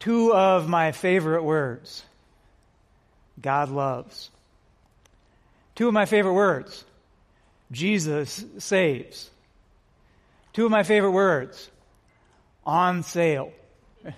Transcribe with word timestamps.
Two 0.00 0.34
of 0.34 0.68
my 0.68 0.92
favorite 0.92 1.44
words 1.44 2.04
God 3.40 3.70
loves. 3.70 4.30
Two 5.74 5.88
of 5.88 5.94
my 5.94 6.06
favorite 6.06 6.34
words 6.34 6.84
Jesus 7.70 8.44
saves. 8.58 9.30
Two 10.52 10.64
of 10.64 10.70
my 10.70 10.82
favorite 10.82 11.12
words 11.12 11.70
on 12.66 13.02
sale. 13.02 13.52
a 14.04 14.12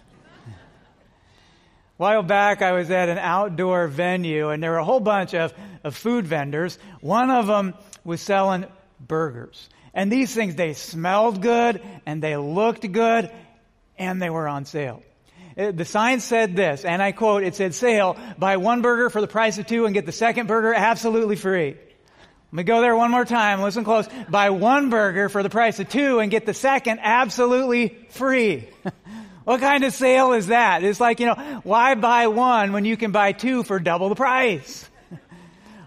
while 1.99 2.23
back, 2.23 2.63
I 2.63 2.73
was 2.73 2.91
at 2.91 3.09
an 3.09 3.19
outdoor 3.19 3.89
venue 3.89 4.49
and 4.49 4.63
there 4.63 4.71
were 4.71 4.79
a 4.79 4.85
whole 4.85 5.01
bunch 5.01 5.35
of, 5.35 5.53
of 5.85 5.95
food 5.95 6.27
vendors. 6.27 6.79
One 7.01 7.31
of 7.31 7.47
them 7.47 7.75
was 8.05 8.21
selling 8.21 8.65
burgers. 9.01 9.69
And 9.95 10.11
these 10.11 10.35
things, 10.35 10.55
they 10.55 10.73
smelled 10.73 11.43
good 11.43 11.83
and 12.07 12.23
they 12.23 12.37
looked 12.37 12.91
good 12.91 13.31
and 13.99 14.23
they 14.23 14.31
were 14.31 14.49
on 14.49 14.65
sale. 14.65 15.03
Uh, 15.57 15.71
the 15.71 15.85
sign 15.85 16.21
said 16.21 16.57
this, 16.57 16.85
and 16.85 17.03
I 17.03 17.13
quote, 17.13 17.43
it 17.43 17.55
said, 17.55 17.75
sale, 17.75 18.17
buy 18.39 18.57
one 18.57 18.83
burger 18.83 19.11
for 19.11 19.21
the 19.21 19.29
price 19.29 19.59
of 19.59 19.67
two 19.67 19.85
and 19.87 19.95
get 19.95 20.07
the 20.07 20.13
second 20.13 20.47
burger 20.47 20.73
absolutely 20.73 21.37
free. 21.37 21.77
Let 22.53 22.57
me 22.57 22.63
go 22.65 22.83
there 22.83 22.95
one 22.95 23.11
more 23.11 23.25
time. 23.25 23.63
Listen 23.63 23.83
close. 23.83 24.07
Buy 24.29 24.51
one 24.51 24.91
burger 24.91 25.31
for 25.31 25.43
the 25.43 25.49
price 25.49 25.81
of 25.81 25.89
two 25.89 26.19
and 26.19 26.31
get 26.31 26.45
the 26.45 26.53
second 26.53 27.01
absolutely 27.03 27.97
free. 28.11 28.69
what 29.45 29.61
kind 29.61 29.85
of 29.85 29.95
sale 29.95 30.33
is 30.33 30.49
that? 30.49 30.85
It's 30.85 31.01
like, 31.01 31.19
you 31.19 31.27
know, 31.27 31.61
why 31.63 31.95
buy 31.95 32.27
one 32.27 32.73
when 32.73 32.85
you 32.85 32.99
can 32.99 33.11
buy 33.11 33.33
two 33.33 33.63
for 33.63 33.79
double 33.79 34.11
the 34.11 34.15
price? 34.15 34.89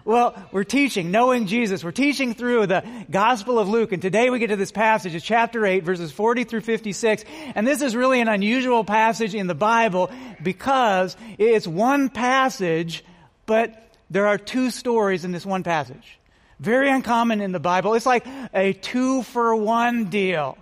Well, 0.06 0.40
we're 0.52 0.62
teaching, 0.62 1.10
knowing 1.10 1.48
Jesus. 1.48 1.82
We're 1.82 1.90
teaching 1.90 2.32
through 2.32 2.68
the 2.68 2.84
Gospel 3.10 3.58
of 3.58 3.68
Luke. 3.68 3.90
And 3.90 4.00
today 4.00 4.30
we 4.30 4.38
get 4.38 4.50
to 4.50 4.56
this 4.56 4.70
passage, 4.70 5.16
it's 5.16 5.24
chapter 5.24 5.66
8, 5.66 5.82
verses 5.82 6.12
40 6.12 6.44
through 6.44 6.60
56. 6.60 7.24
And 7.56 7.66
this 7.66 7.82
is 7.82 7.96
really 7.96 8.20
an 8.20 8.28
unusual 8.28 8.84
passage 8.84 9.34
in 9.34 9.48
the 9.48 9.54
Bible 9.56 10.12
because 10.40 11.16
it's 11.38 11.66
one 11.66 12.08
passage, 12.08 13.04
but 13.46 13.96
there 14.08 14.28
are 14.28 14.38
two 14.38 14.70
stories 14.70 15.24
in 15.24 15.32
this 15.32 15.44
one 15.44 15.64
passage. 15.64 16.20
Very 16.60 16.88
uncommon 16.88 17.40
in 17.40 17.50
the 17.50 17.58
Bible. 17.58 17.94
It's 17.94 18.06
like 18.06 18.24
a 18.54 18.74
two 18.74 19.24
for 19.24 19.56
one 19.56 20.04
deal. 20.04 20.56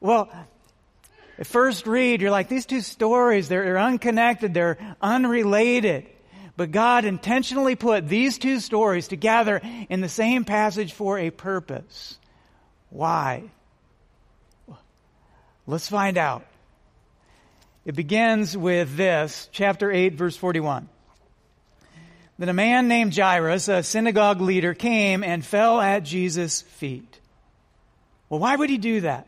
Well, 0.00 0.30
at 1.38 1.46
first 1.46 1.86
read, 1.86 2.22
you're 2.22 2.30
like, 2.30 2.48
these 2.48 2.64
two 2.64 2.80
stories, 2.80 3.50
they're, 3.50 3.64
they're 3.64 3.78
unconnected, 3.78 4.54
they're 4.54 4.78
unrelated. 5.02 6.06
But 6.56 6.70
God 6.70 7.04
intentionally 7.04 7.76
put 7.76 8.08
these 8.08 8.38
two 8.38 8.60
stories 8.60 9.08
together 9.08 9.60
in 9.88 10.00
the 10.00 10.08
same 10.08 10.44
passage 10.44 10.92
for 10.92 11.18
a 11.18 11.30
purpose. 11.30 12.18
Why? 12.90 13.44
Let's 15.66 15.88
find 15.88 16.18
out. 16.18 16.44
It 17.84 17.96
begins 17.96 18.56
with 18.56 18.96
this, 18.96 19.48
chapter 19.50 19.90
8, 19.90 20.14
verse 20.14 20.36
41. 20.36 20.88
Then 22.38 22.48
a 22.48 22.54
man 22.54 22.88
named 22.88 23.16
Jairus, 23.16 23.68
a 23.68 23.82
synagogue 23.82 24.40
leader, 24.40 24.74
came 24.74 25.24
and 25.24 25.44
fell 25.44 25.80
at 25.80 26.04
Jesus' 26.04 26.62
feet. 26.62 27.18
Well, 28.28 28.40
why 28.40 28.56
would 28.56 28.70
he 28.70 28.78
do 28.78 29.02
that? 29.02 29.26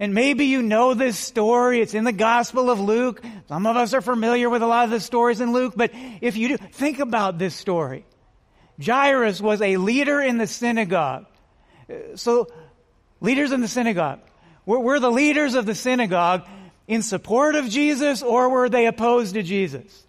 And 0.00 0.14
maybe 0.14 0.46
you 0.46 0.62
know 0.62 0.94
this 0.94 1.18
story. 1.18 1.82
It's 1.82 1.92
in 1.92 2.04
the 2.04 2.12
Gospel 2.12 2.70
of 2.70 2.80
Luke. 2.80 3.22
Some 3.48 3.66
of 3.66 3.76
us 3.76 3.92
are 3.92 4.00
familiar 4.00 4.48
with 4.48 4.62
a 4.62 4.66
lot 4.66 4.84
of 4.84 4.90
the 4.90 4.98
stories 4.98 5.42
in 5.42 5.52
Luke, 5.52 5.74
but 5.76 5.90
if 6.22 6.38
you 6.38 6.48
do, 6.48 6.56
think 6.56 7.00
about 7.00 7.38
this 7.38 7.54
story. 7.54 8.06
Jairus 8.82 9.42
was 9.42 9.60
a 9.60 9.76
leader 9.76 10.22
in 10.22 10.38
the 10.38 10.46
synagogue. 10.46 11.26
So, 12.14 12.48
leaders 13.20 13.52
in 13.52 13.60
the 13.60 13.68
synagogue. 13.68 14.20
Were, 14.64 14.80
were 14.80 15.00
the 15.00 15.10
leaders 15.10 15.54
of 15.54 15.66
the 15.66 15.74
synagogue 15.74 16.46
in 16.88 17.02
support 17.02 17.54
of 17.54 17.68
Jesus 17.68 18.22
or 18.22 18.48
were 18.48 18.70
they 18.70 18.86
opposed 18.86 19.34
to 19.34 19.42
Jesus? 19.42 20.06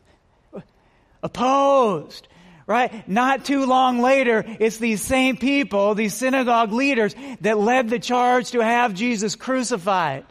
Opposed 1.22 2.30
right? 2.68 3.08
Not 3.08 3.46
too 3.46 3.66
long 3.66 4.00
later, 4.02 4.44
it's 4.60 4.78
these 4.78 5.02
same 5.02 5.38
people, 5.38 5.96
these 5.96 6.14
synagogue 6.14 6.72
leaders, 6.72 7.16
that 7.42 7.58
led 7.58 7.90
the 7.90 8.00
charge 8.00 8.52
to 8.52 8.60
have 8.60 8.94
Jesus 8.94 9.36
crucified. 9.36 10.26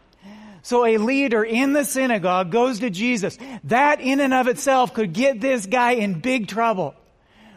So 0.62 0.84
a 0.84 0.98
leader 0.98 1.42
in 1.42 1.72
the 1.72 1.84
synagogue 1.84 2.50
goes 2.50 2.80
to 2.80 2.90
Jesus. 2.90 3.38
That 3.64 4.00
in 4.00 4.20
and 4.20 4.34
of 4.34 4.48
itself 4.48 4.92
could 4.94 5.12
get 5.12 5.40
this 5.40 5.66
guy 5.66 5.92
in 5.92 6.20
big 6.20 6.48
trouble. 6.48 6.94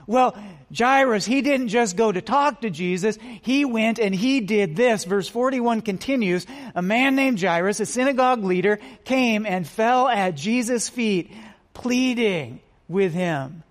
Well, 0.07 0.37
Jairus, 0.75 1.25
he 1.25 1.41
didn't 1.41 1.67
just 1.67 1.95
go 1.95 2.11
to 2.11 2.21
talk 2.21 2.61
to 2.61 2.69
Jesus, 2.69 3.17
he 3.41 3.63
went 3.63 3.99
and 3.99 4.13
he 4.13 4.39
did 4.39 4.75
this. 4.75 5.03
Verse 5.03 5.27
41 5.27 5.81
continues, 5.81 6.47
a 6.73 6.81
man 6.81 7.15
named 7.15 7.39
Jairus, 7.39 7.79
a 7.79 7.85
synagogue 7.85 8.43
leader, 8.43 8.79
came 9.05 9.45
and 9.45 9.67
fell 9.67 10.07
at 10.07 10.35
Jesus' 10.35 10.89
feet, 10.89 11.31
pleading 11.73 12.59
with 12.87 13.13
him. 13.13 13.63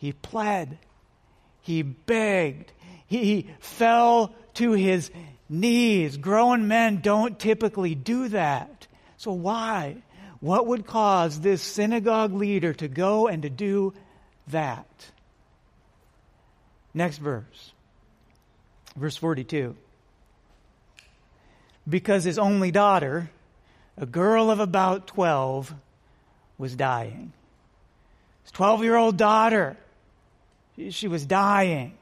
He 0.00 0.14
pled. 0.14 0.78
He 1.60 1.82
begged. 1.82 2.72
He 3.06 3.50
fell 3.60 4.34
to 4.54 4.72
his 4.72 5.10
knees. 5.46 6.16
Grown 6.16 6.68
men 6.68 7.02
don't 7.02 7.38
typically 7.38 7.94
do 7.94 8.28
that. 8.28 8.86
So 9.18 9.32
why? 9.32 9.96
What 10.40 10.66
would 10.68 10.86
cause 10.86 11.38
this 11.38 11.60
synagogue 11.60 12.32
leader 12.32 12.72
to 12.72 12.88
go 12.88 13.28
and 13.28 13.42
to 13.42 13.50
do 13.50 13.92
that? 14.48 14.88
Next 16.94 17.18
verse. 17.18 17.72
Verse 18.96 19.18
42. 19.18 19.76
Because 21.86 22.24
his 22.24 22.38
only 22.38 22.70
daughter, 22.70 23.30
a 23.98 24.06
girl 24.06 24.50
of 24.50 24.60
about 24.60 25.08
12, 25.08 25.74
was 26.56 26.74
dying. 26.74 27.34
His 28.44 28.52
12 28.52 28.82
year 28.82 28.96
old 28.96 29.18
daughter 29.18 29.76
she 30.90 31.08
was 31.08 31.26
dying. 31.26 31.96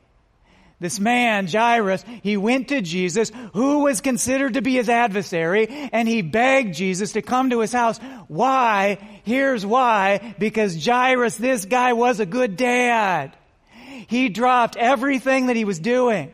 This 0.80 1.00
man, 1.00 1.48
Jairus, 1.48 2.04
he 2.22 2.36
went 2.36 2.68
to 2.68 2.80
Jesus, 2.80 3.32
who 3.52 3.80
was 3.80 4.00
considered 4.00 4.54
to 4.54 4.62
be 4.62 4.74
his 4.74 4.88
adversary, 4.88 5.66
and 5.68 6.06
he 6.06 6.22
begged 6.22 6.74
Jesus 6.74 7.12
to 7.12 7.22
come 7.22 7.50
to 7.50 7.58
his 7.58 7.72
house. 7.72 7.98
Why? 8.28 9.20
Here's 9.24 9.66
why. 9.66 10.36
Because 10.38 10.84
Jairus, 10.84 11.34
this 11.34 11.64
guy 11.64 11.94
was 11.94 12.20
a 12.20 12.26
good 12.26 12.56
dad. 12.56 13.36
He 14.06 14.28
dropped 14.28 14.76
everything 14.76 15.46
that 15.46 15.56
he 15.56 15.64
was 15.64 15.80
doing. 15.80 16.32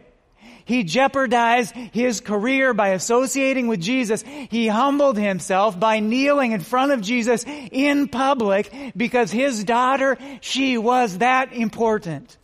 He 0.64 0.84
jeopardized 0.84 1.74
his 1.74 2.20
career 2.20 2.72
by 2.72 2.88
associating 2.90 3.68
with 3.68 3.80
Jesus. 3.80 4.22
He 4.22 4.66
humbled 4.68 5.18
himself 5.18 5.78
by 5.78 6.00
kneeling 6.00 6.52
in 6.52 6.60
front 6.60 6.92
of 6.92 7.02
Jesus 7.02 7.44
in 7.46 8.08
public 8.08 8.72
because 8.96 9.30
his 9.30 9.64
daughter, 9.64 10.16
she 10.40 10.78
was 10.78 11.18
that 11.18 11.52
important. 11.52 12.38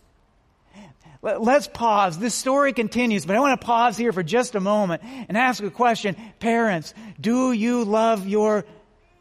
Let's 1.23 1.67
pause. 1.67 2.17
This 2.17 2.33
story 2.33 2.73
continues, 2.73 3.25
but 3.25 3.35
I 3.35 3.39
want 3.39 3.59
to 3.59 3.65
pause 3.65 3.95
here 3.95 4.11
for 4.11 4.23
just 4.23 4.55
a 4.55 4.59
moment 4.59 5.03
and 5.03 5.37
ask 5.37 5.61
a 5.63 5.69
question. 5.69 6.15
Parents, 6.39 6.95
do 7.19 7.51
you 7.51 7.83
love 7.83 8.27
your 8.27 8.65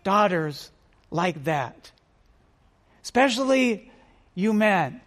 daughters 0.02 0.70
like 1.10 1.44
that? 1.44 1.92
Especially 3.02 3.90
you 4.34 4.54
men. 4.54 5.02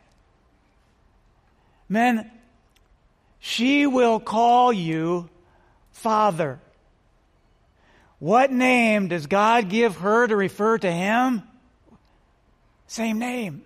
Men, 1.89 2.29
she 3.45 3.85
will 3.85 4.21
call 4.21 4.71
you 4.71 5.29
Father. 5.91 6.61
What 8.19 8.53
name 8.53 9.09
does 9.09 9.27
God 9.27 9.67
give 9.67 9.97
her 9.97 10.25
to 10.25 10.33
refer 10.33 10.77
to 10.77 10.89
him? 10.89 11.43
Same 12.87 13.19
name. 13.19 13.63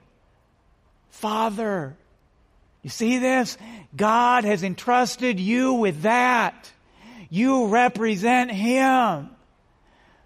Father. 1.12 1.96
You 2.82 2.90
see 2.90 3.20
this? 3.20 3.56
God 3.96 4.46
has 4.46 4.64
entrusted 4.64 5.40
you 5.40 5.74
with 5.74 6.02
that. 6.02 6.72
You 7.30 7.68
represent 7.68 8.50
Him. 8.50 9.30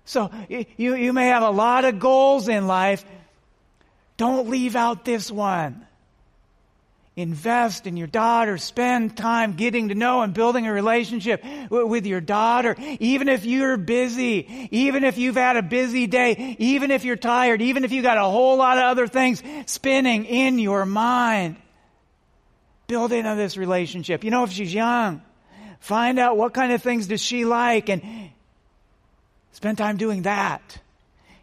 So 0.05 0.31
you, 0.47 0.95
you 0.95 1.11
may 1.11 1.27
have 1.27 1.43
a 1.43 1.49
lot 1.49 1.83
of 1.83 1.99
goals 1.99 2.47
in 2.47 2.67
life. 2.67 3.03
Don't 4.15 4.47
leave 4.47 4.77
out 4.77 5.03
this 5.03 5.29
one 5.29 5.85
invest 7.21 7.87
in 7.87 7.95
your 7.95 8.07
daughter. 8.07 8.57
Spend 8.57 9.15
time 9.15 9.53
getting 9.53 9.89
to 9.89 9.95
know 9.95 10.21
and 10.21 10.33
building 10.33 10.67
a 10.67 10.73
relationship 10.73 11.43
with 11.69 12.05
your 12.05 12.21
daughter. 12.21 12.75
Even 12.99 13.29
if 13.29 13.45
you're 13.45 13.77
busy, 13.77 14.67
even 14.71 15.03
if 15.03 15.17
you've 15.17 15.35
had 15.35 15.57
a 15.57 15.61
busy 15.61 16.07
day, 16.07 16.55
even 16.59 16.91
if 16.91 17.05
you're 17.05 17.15
tired, 17.15 17.61
even 17.61 17.83
if 17.83 17.91
you 17.91 18.01
got 18.01 18.17
a 18.17 18.23
whole 18.23 18.57
lot 18.57 18.77
of 18.77 18.83
other 18.83 19.07
things 19.07 19.41
spinning 19.67 20.25
in 20.25 20.59
your 20.59 20.85
mind. 20.85 21.55
Build 22.87 23.13
into 23.13 23.35
this 23.35 23.55
relationship. 23.55 24.23
You 24.23 24.31
know, 24.31 24.43
if 24.43 24.51
she's 24.51 24.73
young, 24.73 25.21
find 25.79 26.19
out 26.19 26.35
what 26.35 26.53
kind 26.53 26.73
of 26.73 26.83
things 26.83 27.07
does 27.07 27.21
she 27.21 27.45
like 27.45 27.89
and 27.89 28.01
spend 29.53 29.77
time 29.77 29.97
doing 29.97 30.23
that. 30.23 30.61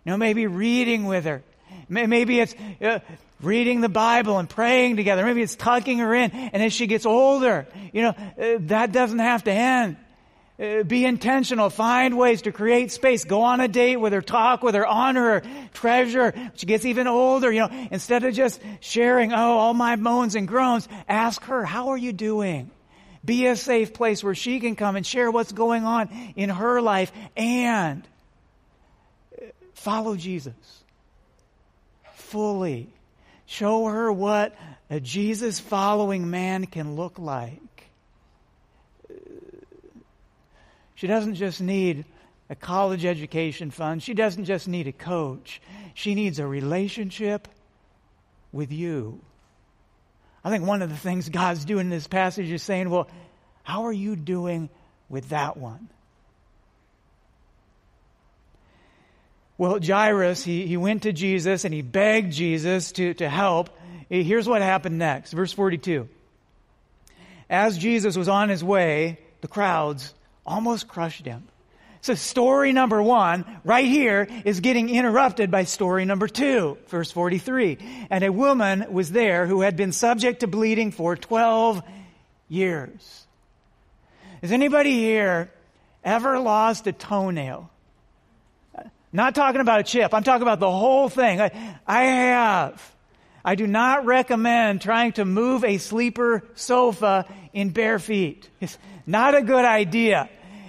You 0.05 0.13
know, 0.13 0.19
maybe 0.19 0.47
reading 0.47 1.07
with 1.07 1.25
her. 1.25 1.43
Maybe 1.89 2.41
it's 2.41 2.55
uh, 2.83 2.99
reading 3.41 3.81
the 3.81 3.89
Bible 3.89 4.39
and 4.39 4.49
praying 4.49 4.97
together. 4.97 5.25
Maybe 5.25 5.43
it's 5.43 5.57
tucking 5.57 5.99
her 5.99 6.15
in. 6.15 6.31
And 6.31 6.63
as 6.63 6.73
she 6.73 6.87
gets 6.87 7.07
older, 7.07 7.67
you 7.93 8.03
know, 8.03 8.11
uh, 8.11 8.59
that 8.61 8.93
doesn't 8.93 9.19
have 9.19 9.45
to 9.45 9.53
end. 9.53 9.97
Uh, 10.61 10.83
be 10.83 11.05
intentional. 11.05 11.71
Find 11.71 12.19
ways 12.19 12.43
to 12.43 12.53
create 12.53 12.91
space. 12.91 13.25
Go 13.25 13.43
on 13.43 13.61
a 13.61 13.69
date 13.69 13.97
with 13.97 14.13
her. 14.13 14.21
Talk 14.21 14.63
with 14.63 14.75
her. 14.75 14.85
Honor 14.85 15.41
her. 15.41 15.69
Treasure. 15.73 16.35
She 16.55 16.67
gets 16.67 16.85
even 16.85 17.07
older, 17.07 17.53
you 17.53 17.61
know, 17.61 17.89
instead 17.93 18.25
of 18.25 18.35
just 18.35 18.61
sharing, 18.81 19.33
oh, 19.33 19.37
all 19.37 19.75
my 19.75 19.95
moans 19.95 20.35
and 20.35 20.49
groans, 20.49 20.89
ask 21.09 21.45
her, 21.45 21.65
how 21.65 21.91
are 21.91 21.97
you 21.97 22.13
doing? 22.13 22.73
Be 23.25 23.47
a 23.47 23.55
safe 23.55 23.95
place 23.95 24.25
where 24.25 24.35
she 24.35 24.59
can 24.59 24.75
come 24.75 24.97
and 24.97 25.07
share 25.07 25.31
what's 25.31 25.53
going 25.53 25.85
on 25.85 26.09
in 26.35 26.51
her 26.51 26.81
life 26.81 27.13
and 27.37 28.03
follow 29.75 30.17
Jesus 30.17 30.55
fully. 32.15 32.89
Show 33.51 33.87
her 33.87 34.13
what 34.13 34.55
a 34.91 35.01
Jesus 35.01 35.59
following 35.59 36.29
man 36.29 36.67
can 36.67 36.97
look 36.97 37.19
like. 37.19 37.89
She 40.95 41.07
doesn't 41.07 41.37
just 41.37 41.63
need 41.63 42.05
a 42.51 42.55
college 42.55 43.07
education 43.07 43.71
fund. 43.71 44.03
She 44.03 44.13
doesn't 44.13 44.45
just 44.45 44.69
need 44.69 44.87
a 44.87 44.93
coach. 44.93 45.63
She 45.95 46.15
needs 46.15 46.39
a 46.39 46.47
relationship 46.47 47.49
with 48.53 48.71
you. 48.71 49.19
I 50.45 50.51
think 50.51 50.67
one 50.67 50.83
of 50.83 50.91
the 50.91 50.97
things 50.97 51.31
God's 51.31 51.65
doing 51.65 51.87
in 51.87 51.91
this 51.91 52.07
passage 52.07 52.51
is 52.51 52.63
saying, 52.63 52.91
well, 52.91 53.09
how 53.63 53.87
are 53.87 53.93
you 53.93 54.15
doing 54.15 54.69
with 55.09 55.31
that 55.31 55.57
one? 55.57 55.89
Well, 59.59 59.81
Jairus, 59.85 60.45
he, 60.45 60.67
he 60.67 60.77
went 60.77 61.03
to 61.03 61.13
Jesus 61.13 61.65
and 61.65 61.75
he 61.75 61.83
begged 61.83 62.33
Jesus 62.33 62.93
to, 62.93 63.13
to 63.15 63.29
help. 63.29 63.71
Eh, 64.09 64.23
here's 64.23 64.49
what 64.49 64.63
happened 64.63 64.99
next. 64.99 65.33
Verse 65.33 65.53
42. 65.53 66.09
As 67.51 67.77
Jesus 67.77 68.17
was 68.17 68.29
on 68.29 68.49
his 68.49 68.63
way, 68.63 69.19
the 69.41 69.49
crowds 69.49 70.15
almost 70.47 70.87
crushed 70.87 71.27
him. 71.27 71.43
So 72.01 72.15
story 72.15 72.73
number 72.73 73.03
one, 73.03 73.45
right 73.65 73.85
here, 73.85 74.29
is 74.45 74.61
getting 74.61 74.89
interrupted 74.89 75.51
by 75.51 75.65
story 75.65 76.05
number 76.05 76.29
two, 76.29 76.79
verse 76.87 77.11
43. 77.11 78.07
And 78.11 78.23
a 78.23 78.33
woman 78.33 78.87
was 78.93 79.11
there 79.11 79.47
who 79.47 79.63
had 79.63 79.77
been 79.77 79.91
subject 79.91 80.41
to 80.41 80.47
bleeding 80.47 80.93
for 80.93 81.17
12 81.17 81.83
years. 82.49 83.27
Has 84.41 84.53
anybody 84.53 84.93
here 84.93 85.51
ever 86.05 86.39
lost 86.39 86.87
a 86.87 86.93
toenail? 86.93 87.69
Not 89.13 89.35
talking 89.35 89.61
about 89.61 89.81
a 89.81 89.83
chip. 89.83 90.13
I'm 90.13 90.23
talking 90.23 90.43
about 90.43 90.61
the 90.61 90.71
whole 90.71 91.09
thing. 91.09 91.41
I, 91.41 91.79
I 91.87 92.05
have. 92.05 92.95
I 93.45 93.55
do 93.55 93.67
not 93.67 94.05
recommend 94.05 94.83
trying 94.83 95.13
to 95.13 95.25
move 95.25 95.65
a 95.65 95.79
sleeper 95.79 96.45
sofa 96.55 97.27
in 97.53 97.71
bare 97.71 97.99
feet. 97.99 98.49
It's 98.61 98.77
not 99.07 99.35
a 99.35 99.43
good 99.43 99.65
idea. 99.65 100.29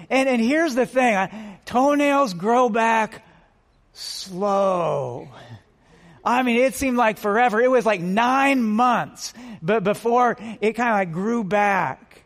And, 0.10 0.30
and 0.30 0.42
here's 0.42 0.76
the 0.76 0.86
thing. 0.86 1.30
Toenails 1.66 2.34
grow 2.34 2.70
back 2.70 3.26
slow. 3.94 5.30
I 6.24 6.44
mean, 6.44 6.62
it 6.62 6.76
seemed 6.76 6.98
like 6.98 7.18
forever. 7.18 7.60
It 7.62 7.70
was 7.70 7.86
like 7.86 8.02
nine 8.02 8.64
months 8.64 9.34
but 9.62 9.84
before 9.84 10.38
it 10.62 10.74
kind 10.74 10.90
of 10.90 10.96
like 10.96 11.12
grew 11.12 11.44
back. 11.44 12.24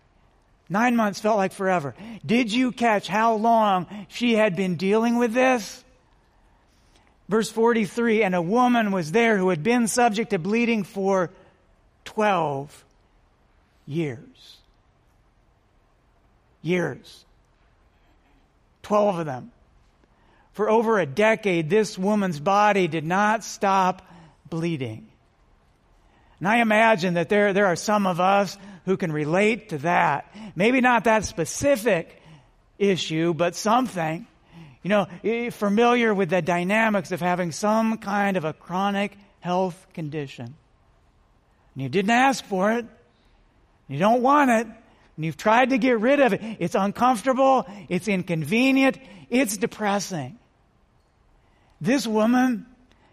Nine 0.69 0.95
months 0.95 1.19
felt 1.19 1.37
like 1.37 1.51
forever. 1.51 1.93
Did 2.25 2.51
you 2.51 2.71
catch 2.71 3.07
how 3.07 3.35
long 3.35 3.87
she 4.07 4.33
had 4.35 4.55
been 4.55 4.75
dealing 4.75 5.17
with 5.17 5.33
this? 5.33 5.82
Verse 7.29 7.49
43 7.49 8.23
And 8.23 8.35
a 8.35 8.41
woman 8.41 8.91
was 8.91 9.11
there 9.11 9.37
who 9.37 9.49
had 9.49 9.63
been 9.63 9.87
subject 9.87 10.31
to 10.31 10.39
bleeding 10.39 10.83
for 10.83 11.29
12 12.05 12.85
years. 13.85 14.57
Years. 16.61 17.25
12 18.83 19.19
of 19.19 19.25
them. 19.25 19.51
For 20.53 20.69
over 20.69 20.99
a 20.99 21.05
decade, 21.05 21.69
this 21.69 21.97
woman's 21.97 22.39
body 22.39 22.87
did 22.87 23.05
not 23.05 23.43
stop 23.43 24.01
bleeding. 24.49 25.07
And 26.39 26.47
I 26.47 26.57
imagine 26.57 27.15
that 27.15 27.29
there, 27.29 27.53
there 27.53 27.67
are 27.67 27.75
some 27.75 28.05
of 28.05 28.19
us 28.19 28.57
who 28.85 28.97
can 28.97 29.11
relate 29.11 29.69
to 29.69 29.77
that. 29.79 30.33
Maybe 30.55 30.81
not 30.81 31.05
that 31.05 31.25
specific 31.25 32.21
issue, 32.77 33.33
but 33.33 33.55
something. 33.55 34.27
You 34.83 34.89
know, 34.89 35.49
familiar 35.51 36.13
with 36.13 36.29
the 36.29 36.41
dynamics 36.41 37.11
of 37.11 37.21
having 37.21 37.51
some 37.51 37.97
kind 37.97 38.37
of 38.37 38.43
a 38.43 38.53
chronic 38.53 39.17
health 39.39 39.87
condition. 39.93 40.55
And 41.73 41.83
you 41.83 41.89
didn't 41.89 42.11
ask 42.11 42.43
for 42.45 42.73
it. 42.73 42.85
You 43.87 43.97
don't 43.97 44.21
want 44.21 44.51
it. 44.51 44.67
And 45.15 45.25
you've 45.25 45.37
tried 45.37 45.69
to 45.69 45.77
get 45.77 45.99
rid 45.99 46.19
of 46.19 46.33
it. 46.33 46.41
It's 46.59 46.75
uncomfortable. 46.75 47.65
It's 47.87 48.07
inconvenient. 48.07 48.99
It's 49.29 49.57
depressing. 49.57 50.37
This 51.79 52.05
woman, 52.05 52.65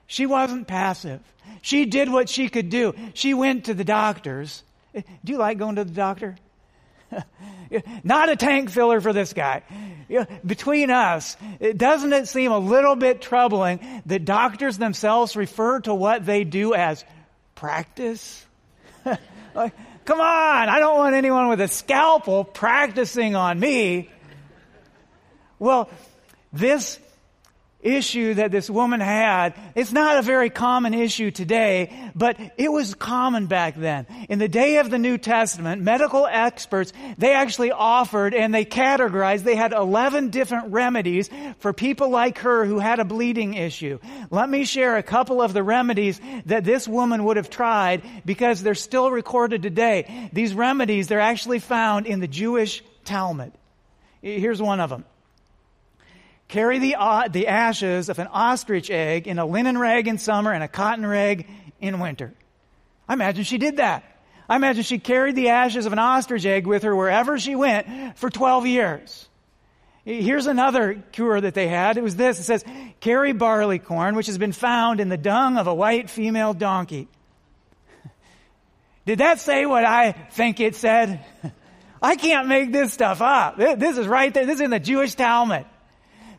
she 0.07 0.27
wasn't 0.27 0.67
passive. 0.67 1.21
She 1.63 1.87
did 1.87 2.11
what 2.11 2.29
she 2.29 2.49
could 2.49 2.69
do. 2.69 2.95
She 3.15 3.35
went 3.35 3.67
to 3.67 3.75
the 3.75 3.85
doctors. 3.85 4.63
Eh, 4.95 5.03
do 5.25 5.33
you 5.33 5.39
like 5.39 5.59
going 5.59 5.77
to 5.77 5.85
the 5.85 5.93
doctor? 5.93 6.37
Not 8.05 8.29
a 8.29 8.37
tank 8.37 8.71
filler 8.71 9.01
for 9.01 9.13
this 9.13 9.33
guy. 9.33 9.63
Between 10.45 10.91
us, 10.91 11.37
doesn't 11.77 12.13
it 12.13 12.29
seem 12.29 12.51
a 12.51 12.59
little 12.59 12.97
bit 12.97 13.21
troubling 13.21 14.03
that 14.07 14.25
doctors 14.25 14.77
themselves 14.77 15.37
refer 15.37 15.81
to 15.81 15.95
what 15.95 16.27
they 16.27 16.45
do 16.45 16.75
as 16.75 17.05
practice? 17.55 18.45
like, 19.55 19.73
come 20.05 20.21
on, 20.21 20.69
I 20.69 20.79
don't 20.81 20.97
want 20.97 21.15
anyone 21.15 21.49
with 21.49 21.61
a 21.61 21.69
scalpel 21.69 22.45
practicing 22.45 23.37
on 23.37 23.59
me. 23.61 24.11
Well, 25.59 25.91
this 26.53 26.99
issue 27.83 28.35
that 28.35 28.51
this 28.51 28.69
woman 28.69 29.01
had, 29.01 29.55
it's 29.75 29.93
not 29.93 30.19
a 30.19 30.23
very 30.23 30.51
common 30.51 30.95
issue 30.95 31.31
today, 31.31 32.11
but 32.15 32.39
it 32.57 32.71
was 32.71 32.95
common 32.95 33.47
back 33.47 33.77
then. 33.77 34.07
In 34.29 34.39
the 34.39 34.49
day 34.49 34.79
of 34.79 34.91
the 34.91 34.99
New 34.99 35.19
Testament, 35.19 35.83
medical 35.83 36.27
experts, 36.27 36.93
they 37.19 37.33
actually 37.33 37.73
offered 37.73 38.35
and 38.35 38.55
they 38.55 38.65
categorized, 38.65 39.45
they 39.45 39.57
had 39.57 39.73
11 39.73 40.31
different 40.31 40.73
remedies 40.73 41.31
for 41.59 41.73
people 41.73 42.11
like 42.11 42.39
her 42.39 42.65
who 42.67 42.79
had 42.79 43.01
a 43.01 43.05
bleeding 43.05 43.55
issue. 43.55 43.99
Let 44.31 44.49
me 44.49 44.65
share 44.65 44.97
a 44.97 45.03
couple 45.03 45.41
of 45.41 45.53
the 45.53 45.63
remedies 45.63 46.21
that 46.47 46.65
this 46.65 46.87
woman 46.87 47.25
would 47.25 47.37
have 47.37 47.51
tried 47.51 48.03
because 48.25 48.63
they're 48.63 48.75
still 48.75 49.11
recorded 49.11 49.63
today. 49.63 50.31
These 50.33 50.55
remedies, 50.55 51.09
they're 51.09 51.21
actually 51.21 51.61
found 51.61 52.07
in 52.07 52.21
the 52.21 52.29
Jewish 52.29 52.83
Talmud. 53.05 53.53
Here's 54.23 54.61
one 54.61 54.81
of 54.81 54.91
them. 54.91 55.05
Carry 56.51 56.81
the, 56.81 56.97
uh, 56.97 57.29
the 57.29 57.47
ashes 57.47 58.09
of 58.09 58.19
an 58.19 58.27
ostrich 58.27 58.91
egg 58.91 59.29
in 59.29 59.39
a 59.39 59.47
linen 59.47 59.79
rag 59.79 60.09
in 60.09 60.19
summer 60.19 60.53
and 60.53 60.65
a 60.65 60.69
cotton 60.69 61.07
rag 61.07 61.47
in 61.81 62.01
winter. 62.01 62.35
I 63.09 63.13
imagine 63.13 63.45
she 63.45 63.57
did 63.57 63.77
that. 63.77 64.03
I 64.49 64.57
imagine 64.57 64.83
she 64.83 64.99
carried 64.99 65.37
the 65.37 65.51
ashes 65.51 65.87
of 65.87 65.93
an 65.93 66.01
ostrich 66.01 66.45
egg 66.45 66.67
with 66.67 66.83
her 66.83 66.95
wherever 66.95 67.39
she 67.39 67.55
went 67.55 68.19
for 68.19 68.31
12 68.31 68.67
years. 68.67 69.29
Here's 70.05 70.49
another 70.49 71.05
cure 71.13 71.41
that 71.41 71.55
they 71.55 71.69
had. 71.69 71.97
It 71.97 72.03
was 72.03 72.17
this. 72.17 72.41
It 72.41 72.43
says, 72.43 72.65
carry 72.99 73.33
barley 73.33 73.79
corn, 73.79 74.17
which 74.17 74.27
has 74.27 74.37
been 74.37 74.51
found 74.51 74.99
in 74.99 75.09
the 75.09 75.17
dung 75.17 75.57
of 75.57 75.69
a 75.69 75.75
white 75.75 76.11
female 76.11 76.53
donkey. 76.53 77.07
Did 79.07 79.21
that 79.21 79.39
say 79.39 79.67
what 79.67 79.85
I 79.85 80.11
think 80.33 80.59
it 80.59 80.75
said? 80.75 81.25
I 82.03 82.17
can't 82.17 82.49
make 82.49 82.73
this 82.73 82.93
stuff 82.93 83.21
up. 83.23 83.57
This 83.57 83.99
is 83.99 84.09
right 84.09 84.35
there. 84.35 84.47
This 84.47 84.57
is 84.57 84.63
in 84.63 84.71
the 84.71 84.81
Jewish 84.81 85.15
Talmud. 85.15 85.67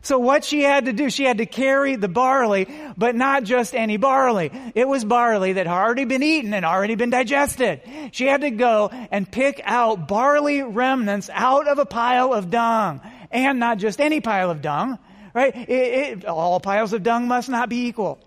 So 0.02 0.18
what 0.18 0.44
she 0.44 0.62
had 0.62 0.86
to 0.86 0.92
do, 0.92 1.10
she 1.10 1.22
had 1.22 1.38
to 1.38 1.46
carry 1.46 1.94
the 1.94 2.08
barley, 2.08 2.66
but 2.96 3.14
not 3.14 3.44
just 3.44 3.72
any 3.72 3.96
barley. 3.96 4.50
It 4.74 4.88
was 4.88 5.04
barley 5.04 5.52
that 5.54 5.68
had 5.68 5.76
already 5.76 6.04
been 6.04 6.24
eaten 6.24 6.52
and 6.52 6.64
already 6.64 6.96
been 6.96 7.10
digested. 7.10 7.82
She 8.10 8.26
had 8.26 8.40
to 8.40 8.50
go 8.50 8.90
and 9.12 9.30
pick 9.30 9.60
out 9.64 10.08
barley 10.08 10.62
remnants 10.62 11.30
out 11.32 11.68
of 11.68 11.78
a 11.78 11.86
pile 11.86 12.34
of 12.34 12.50
dung. 12.50 13.00
And 13.30 13.60
not 13.60 13.78
just 13.78 14.00
any 14.00 14.20
pile 14.20 14.50
of 14.50 14.60
dung, 14.60 14.98
right? 15.32 15.54
It, 15.56 15.70
it, 15.70 16.24
all 16.26 16.58
piles 16.58 16.92
of 16.92 17.04
dung 17.04 17.28
must 17.28 17.48
not 17.48 17.68
be 17.68 17.86
equal. 17.86 18.18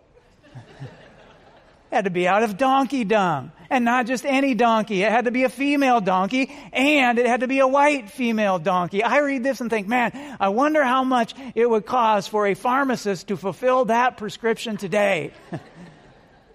had 1.91 2.05
to 2.05 2.09
be 2.09 2.25
out 2.27 2.41
of 2.41 2.57
donkey 2.57 3.03
dung. 3.03 3.51
And 3.69 3.85
not 3.85 4.05
just 4.05 4.25
any 4.25 4.53
donkey. 4.53 5.03
It 5.03 5.11
had 5.11 5.25
to 5.25 5.31
be 5.31 5.43
a 5.43 5.49
female 5.49 6.01
donkey 6.01 6.55
and 6.71 7.19
it 7.19 7.25
had 7.25 7.41
to 7.41 7.47
be 7.47 7.59
a 7.59 7.67
white 7.67 8.09
female 8.09 8.59
donkey. 8.59 9.03
I 9.03 9.19
read 9.19 9.43
this 9.43 9.61
and 9.61 9.69
think, 9.69 9.87
man, 9.87 10.37
I 10.39 10.49
wonder 10.49 10.83
how 10.83 11.03
much 11.03 11.33
it 11.55 11.69
would 11.69 11.85
cost 11.85 12.29
for 12.29 12.47
a 12.47 12.53
pharmacist 12.53 13.27
to 13.29 13.37
fulfill 13.37 13.85
that 13.85 14.17
prescription 14.17 14.77
today. 14.77 15.31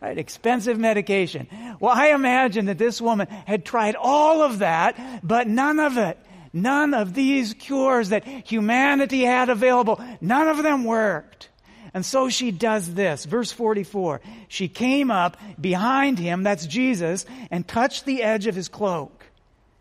right? 0.01 0.17
Expensive 0.17 0.79
medication. 0.79 1.49
Well, 1.79 1.95
I 1.95 2.09
imagine 2.09 2.67
that 2.67 2.79
this 2.79 3.01
woman 3.01 3.29
had 3.29 3.65
tried 3.65 3.97
all 3.97 4.43
of 4.43 4.61
that, 4.61 5.21
but 5.23 5.47
none 5.47 5.79
of 5.79 5.99
it, 5.99 6.19
none 6.53 6.95
of 6.95 7.15
these 7.15 7.55
cures 7.55 8.11
that 8.11 8.25
humanity 8.25 9.23
had 9.23 9.49
available, 9.49 10.03
none 10.21 10.49
of 10.49 10.63
them 10.63 10.85
worked. 10.85 11.50
And 11.93 12.05
so 12.07 12.29
she 12.29 12.51
does 12.51 12.95
this. 12.95 13.25
Verse 13.25 13.51
44. 13.53 14.21
She 14.49 14.69
came 14.69 15.11
up 15.11 15.37
behind 15.61 16.19
him, 16.19 16.43
that's 16.43 16.67
Jesus, 16.67 17.27
and 17.51 17.67
touched 17.67 18.05
the 18.05 18.23
edge 18.23 18.47
of 18.47 18.55
his 18.55 18.69
cloak. 18.69 19.27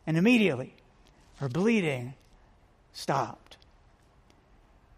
And 0.08 0.18
immediately, 0.18 0.74
her 1.38 1.50
bleeding 1.50 2.13
stopped. 2.94 3.58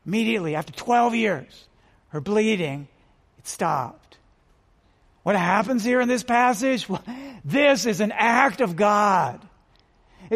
Immediately, 0.05 0.55
after 0.55 0.73
12 0.73 1.15
years, 1.15 1.67
her 2.09 2.21
bleeding, 2.21 2.87
it 3.37 3.47
stopped. 3.47 4.17
What 5.23 5.35
happens 5.35 5.83
here 5.83 6.01
in 6.01 6.07
this 6.07 6.23
passage? 6.23 6.89
Well, 6.89 7.03
this 7.45 7.85
is 7.85 8.01
an 8.01 8.11
act 8.11 8.61
of 8.61 8.75
God. 8.75 9.39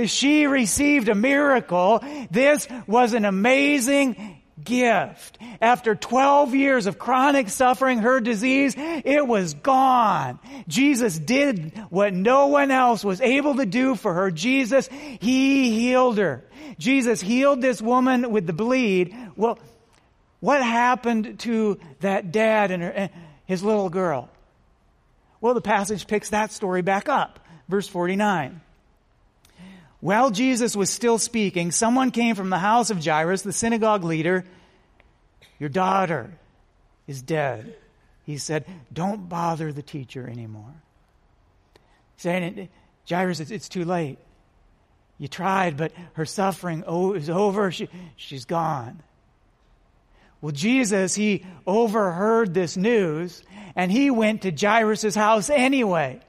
She 0.05 0.45
received 0.45 1.09
a 1.09 1.15
miracle. 1.15 2.03
This 2.29 2.67
was 2.85 3.13
an 3.13 3.25
amazing 3.25 4.41
gift. 4.63 5.37
After 5.61 5.95
12 5.95 6.55
years 6.55 6.85
of 6.85 6.97
chronic 6.97 7.49
suffering, 7.49 7.99
her 7.99 8.19
disease, 8.19 8.73
it 8.77 9.25
was 9.27 9.53
gone. 9.53 10.39
Jesus 10.67 11.17
did 11.17 11.77
what 11.89 12.13
no 12.13 12.47
one 12.47 12.71
else 12.71 13.03
was 13.03 13.21
able 13.21 13.55
to 13.55 13.65
do 13.65 13.95
for 13.95 14.13
her. 14.13 14.31
Jesus, 14.31 14.87
He 15.19 15.71
healed 15.71 16.17
her. 16.17 16.43
Jesus 16.77 17.21
healed 17.21 17.61
this 17.61 17.81
woman 17.81 18.31
with 18.31 18.47
the 18.47 18.53
bleed. 18.53 19.15
Well, 19.35 19.59
what 20.39 20.61
happened 20.61 21.39
to 21.39 21.79
that 22.01 22.31
dad 22.31 22.71
and 22.71 22.83
her, 22.83 23.09
his 23.45 23.63
little 23.63 23.89
girl? 23.89 24.29
Well, 25.41 25.53
the 25.53 25.61
passage 25.61 26.07
picks 26.07 26.29
that 26.29 26.51
story 26.51 26.81
back 26.81 27.07
up. 27.09 27.39
Verse 27.67 27.87
49. 27.87 28.61
While 30.05 30.29
Jesus 30.29 30.75
was 30.75 30.91
still 30.91 31.17
speaking, 31.17 31.71
someone 31.71 32.11
came 32.11 32.35
from 32.35 32.51
the 32.51 32.59
house 32.59 32.91
of 32.91 33.03
Jairus, 33.03 33.41
the 33.41 33.51
synagogue 33.51 34.03
leader. 34.03 34.45
Your 35.57 35.69
daughter 35.69 36.29
is 37.07 37.23
dead. 37.23 37.75
He 38.23 38.37
said, 38.37 38.67
Don't 38.93 39.27
bother 39.27 39.73
the 39.73 39.81
teacher 39.81 40.29
anymore. 40.29 40.75
Saying, 42.17 42.69
Jairus, 43.09 43.39
it's, 43.39 43.67
too 43.67 43.83
late. 43.83 44.19
You 45.17 45.27
tried, 45.27 45.75
but 45.75 45.91
her 46.13 46.25
suffering 46.27 46.83
is 47.15 47.31
over. 47.31 47.71
She, 47.71 47.89
she's 48.15 48.45
gone. 48.45 49.01
Well, 50.39 50.51
Jesus, 50.51 51.15
he 51.15 51.43
overheard 51.65 52.53
this 52.53 52.77
news 52.77 53.41
and 53.75 53.91
he 53.91 54.11
went 54.11 54.43
to 54.43 54.51
Jairus' 54.51 55.15
house 55.15 55.49
anyway. 55.49 56.21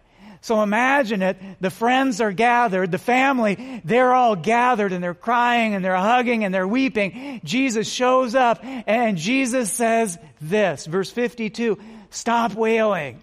So 0.47 0.63
imagine 0.63 1.23
it. 1.23 1.37
The 1.61 1.71
friends 1.71 2.21
are 2.21 2.31
gathered. 2.31 2.93
The 2.93 2.99
family, 2.99 3.83
they're 3.85 4.15
all 4.15 4.37
gathered 4.37 4.93
and 4.93 5.03
they're 5.03 5.13
crying 5.13 5.75
and 5.75 5.85
they're 5.85 5.97
hugging 5.97 6.45
and 6.45 6.55
they're 6.55 6.69
weeping. 6.69 7.41
Jesus 7.43 7.91
shows 7.91 8.37
up 8.37 8.61
and 8.63 9.19
Jesus 9.19 9.73
says 9.73 10.17
this, 10.41 10.87
verse 10.87 11.11
52, 11.11 11.81
stop 12.11 12.55
wailing. 12.55 13.21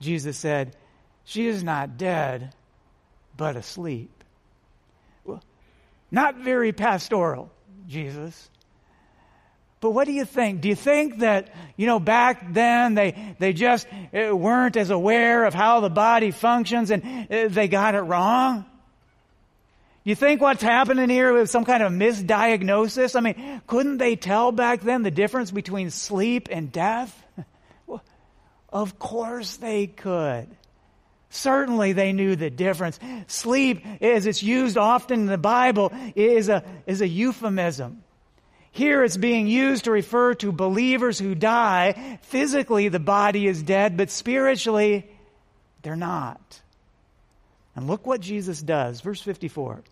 Jesus 0.00 0.36
said, 0.36 0.76
she 1.24 1.46
is 1.46 1.64
not 1.64 1.96
dead, 1.96 2.52
but 3.34 3.56
asleep. 3.56 4.22
Well, 5.24 5.42
not 6.10 6.36
very 6.36 6.74
pastoral, 6.74 7.50
Jesus. 7.86 8.50
But 9.80 9.90
what 9.90 10.06
do 10.06 10.12
you 10.12 10.24
think? 10.24 10.60
Do 10.60 10.68
you 10.68 10.74
think 10.74 11.18
that, 11.20 11.54
you 11.76 11.86
know, 11.86 12.00
back 12.00 12.52
then 12.52 12.94
they, 12.94 13.36
they 13.38 13.52
just 13.52 13.86
uh, 14.12 14.34
weren't 14.34 14.76
as 14.76 14.90
aware 14.90 15.44
of 15.44 15.54
how 15.54 15.80
the 15.80 15.90
body 15.90 16.32
functions 16.32 16.90
and 16.90 17.30
uh, 17.30 17.48
they 17.48 17.68
got 17.68 17.94
it 17.94 18.00
wrong? 18.00 18.64
You 20.02 20.14
think 20.14 20.40
what's 20.40 20.62
happening 20.62 21.10
here 21.10 21.36
is 21.36 21.50
some 21.50 21.64
kind 21.64 21.82
of 21.82 21.92
misdiagnosis? 21.92 23.14
I 23.14 23.20
mean, 23.20 23.60
couldn't 23.66 23.98
they 23.98 24.16
tell 24.16 24.52
back 24.52 24.80
then 24.80 25.02
the 25.02 25.10
difference 25.10 25.50
between 25.50 25.90
sleep 25.90 26.48
and 26.50 26.72
death? 26.72 27.14
Well, 27.86 28.02
of 28.70 28.98
course 28.98 29.58
they 29.58 29.86
could. 29.86 30.48
Certainly 31.30 31.92
they 31.92 32.12
knew 32.12 32.36
the 32.36 32.50
difference. 32.50 32.98
Sleep, 33.26 33.84
as 34.00 34.26
it's 34.26 34.42
used 34.42 34.78
often 34.78 35.20
in 35.20 35.26
the 35.26 35.38
Bible, 35.38 35.92
is 36.16 36.48
a, 36.48 36.64
is 36.86 37.00
a 37.00 37.08
euphemism. 37.08 38.02
Here 38.70 39.02
it's 39.02 39.16
being 39.16 39.46
used 39.46 39.84
to 39.84 39.90
refer 39.90 40.34
to 40.34 40.52
believers 40.52 41.18
who 41.18 41.34
die. 41.34 42.18
Physically, 42.22 42.88
the 42.88 43.00
body 43.00 43.46
is 43.46 43.62
dead, 43.62 43.96
but 43.96 44.10
spiritually, 44.10 45.10
they're 45.82 45.96
not. 45.96 46.60
And 47.74 47.86
look 47.86 48.06
what 48.06 48.20
Jesus 48.20 48.60
does. 48.60 49.00
Verse 49.00 49.20
54. 49.20 49.82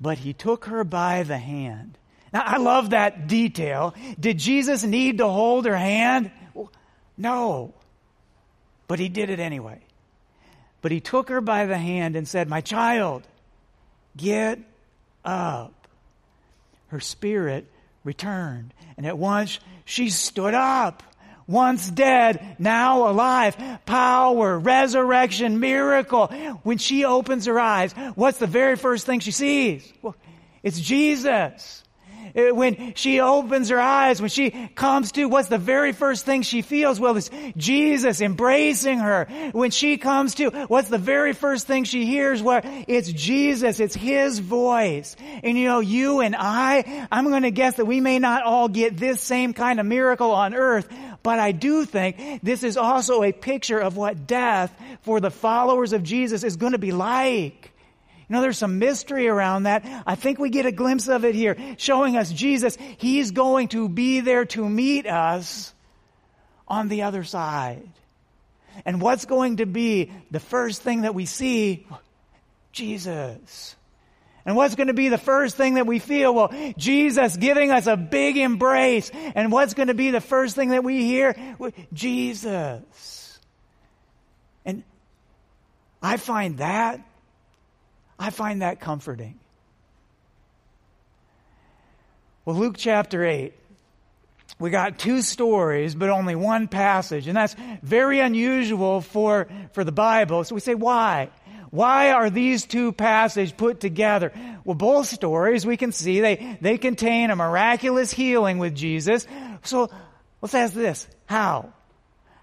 But 0.00 0.18
he 0.18 0.32
took 0.32 0.66
her 0.66 0.84
by 0.84 1.22
the 1.22 1.38
hand. 1.38 1.96
Now, 2.32 2.42
I 2.44 2.58
love 2.58 2.90
that 2.90 3.26
detail. 3.26 3.94
Did 4.18 4.38
Jesus 4.38 4.84
need 4.84 5.18
to 5.18 5.28
hold 5.28 5.66
her 5.66 5.76
hand? 5.76 6.30
No. 7.16 7.74
But 8.88 8.98
he 8.98 9.08
did 9.08 9.30
it 9.30 9.40
anyway. 9.40 9.80
But 10.82 10.92
he 10.92 11.00
took 11.00 11.28
her 11.28 11.40
by 11.40 11.66
the 11.66 11.78
hand 11.78 12.16
and 12.16 12.28
said, 12.28 12.48
My 12.48 12.60
child, 12.60 13.26
get 14.16 14.58
up 15.24 15.83
her 16.94 17.00
spirit 17.00 17.70
returned. 18.04 18.72
And 18.96 19.04
at 19.04 19.18
once 19.18 19.60
she 19.84 20.08
stood 20.10 20.54
up. 20.54 21.02
Once 21.46 21.90
dead, 21.90 22.56
now 22.58 23.10
alive. 23.10 23.56
Power, 23.84 24.58
resurrection, 24.58 25.60
miracle. 25.60 26.28
When 26.62 26.78
she 26.78 27.04
opens 27.04 27.44
her 27.44 27.60
eyes, 27.60 27.92
what's 28.14 28.38
the 28.38 28.46
very 28.46 28.76
first 28.76 29.04
thing 29.04 29.20
she 29.20 29.30
sees? 29.30 29.92
Well, 30.00 30.16
it's 30.62 30.80
Jesus. 30.80 31.83
Uh, 32.36 32.54
when 32.54 32.94
she 32.94 33.20
opens 33.20 33.68
her 33.68 33.80
eyes, 33.80 34.20
when 34.20 34.30
she 34.30 34.50
comes 34.74 35.12
to, 35.12 35.26
what's 35.26 35.48
the 35.48 35.58
very 35.58 35.92
first 35.92 36.24
thing 36.24 36.42
she 36.42 36.62
feels? 36.62 36.98
Well, 36.98 37.16
it's 37.16 37.30
Jesus 37.56 38.20
embracing 38.20 38.98
her. 38.98 39.26
When 39.52 39.70
she 39.70 39.98
comes 39.98 40.34
to, 40.36 40.50
what's 40.66 40.88
the 40.88 40.98
very 40.98 41.32
first 41.32 41.66
thing 41.66 41.84
she 41.84 42.06
hears? 42.06 42.42
Well, 42.42 42.60
it's 42.88 43.12
Jesus. 43.12 43.78
It's 43.78 43.94
His 43.94 44.40
voice. 44.40 45.16
And 45.42 45.56
you 45.56 45.66
know, 45.66 45.80
you 45.80 46.20
and 46.20 46.34
I, 46.36 47.06
I'm 47.12 47.28
going 47.28 47.44
to 47.44 47.50
guess 47.50 47.76
that 47.76 47.84
we 47.84 48.00
may 48.00 48.18
not 48.18 48.42
all 48.42 48.68
get 48.68 48.96
this 48.96 49.20
same 49.20 49.52
kind 49.52 49.78
of 49.78 49.86
miracle 49.86 50.32
on 50.32 50.54
earth, 50.54 50.88
but 51.22 51.38
I 51.38 51.52
do 51.52 51.84
think 51.84 52.42
this 52.42 52.64
is 52.64 52.76
also 52.76 53.22
a 53.22 53.32
picture 53.32 53.78
of 53.78 53.96
what 53.96 54.26
death 54.26 54.74
for 55.02 55.20
the 55.20 55.30
followers 55.30 55.92
of 55.92 56.02
Jesus 56.02 56.42
is 56.42 56.56
going 56.56 56.72
to 56.72 56.78
be 56.78 56.92
like. 56.92 57.73
You 58.28 58.34
know, 58.34 58.40
there's 58.40 58.58
some 58.58 58.78
mystery 58.78 59.28
around 59.28 59.64
that. 59.64 59.84
I 60.06 60.14
think 60.14 60.38
we 60.38 60.50
get 60.50 60.64
a 60.66 60.72
glimpse 60.72 61.08
of 61.08 61.24
it 61.24 61.34
here, 61.34 61.56
showing 61.76 62.16
us 62.16 62.32
Jesus. 62.32 62.78
He's 62.96 63.32
going 63.32 63.68
to 63.68 63.88
be 63.88 64.20
there 64.20 64.46
to 64.46 64.68
meet 64.68 65.06
us 65.06 65.74
on 66.66 66.88
the 66.88 67.02
other 67.02 67.22
side. 67.24 67.88
And 68.84 69.00
what's 69.00 69.26
going 69.26 69.58
to 69.58 69.66
be 69.66 70.10
the 70.30 70.40
first 70.40 70.82
thing 70.82 71.02
that 71.02 71.14
we 71.14 71.26
see? 71.26 71.86
Jesus. 72.72 73.76
And 74.46 74.56
what's 74.56 74.74
going 74.74 74.88
to 74.88 74.94
be 74.94 75.08
the 75.08 75.18
first 75.18 75.56
thing 75.56 75.74
that 75.74 75.86
we 75.86 75.98
feel? 75.98 76.34
Well, 76.34 76.52
Jesus 76.76 77.36
giving 77.36 77.70
us 77.70 77.86
a 77.86 77.96
big 77.96 78.36
embrace. 78.36 79.10
And 79.34 79.52
what's 79.52 79.74
going 79.74 79.88
to 79.88 79.94
be 79.94 80.10
the 80.10 80.20
first 80.20 80.56
thing 80.56 80.70
that 80.70 80.82
we 80.82 81.04
hear? 81.04 81.36
Jesus. 81.92 83.38
And 84.64 84.82
I 86.02 86.16
find 86.16 86.58
that 86.58 87.00
I 88.18 88.30
find 88.30 88.62
that 88.62 88.80
comforting. 88.80 89.38
Well, 92.44 92.56
Luke 92.56 92.76
chapter 92.76 93.24
8, 93.24 93.54
we 94.58 94.70
got 94.70 94.98
two 94.98 95.22
stories, 95.22 95.94
but 95.94 96.10
only 96.10 96.34
one 96.34 96.68
passage, 96.68 97.26
and 97.26 97.36
that's 97.36 97.56
very 97.82 98.20
unusual 98.20 99.00
for, 99.00 99.48
for 99.72 99.82
the 99.82 99.92
Bible. 99.92 100.44
So 100.44 100.54
we 100.54 100.60
say, 100.60 100.74
why? 100.74 101.30
Why 101.70 102.12
are 102.12 102.30
these 102.30 102.66
two 102.66 102.92
passages 102.92 103.50
put 103.50 103.80
together? 103.80 104.30
Well, 104.64 104.76
both 104.76 105.08
stories 105.08 105.66
we 105.66 105.76
can 105.76 105.90
see 105.90 106.20
they, 106.20 106.56
they 106.60 106.78
contain 106.78 107.30
a 107.30 107.36
miraculous 107.36 108.12
healing 108.12 108.58
with 108.58 108.76
Jesus. 108.76 109.26
So 109.64 109.90
let's 110.40 110.54
ask 110.54 110.72
this. 110.72 111.08
How? 111.26 111.72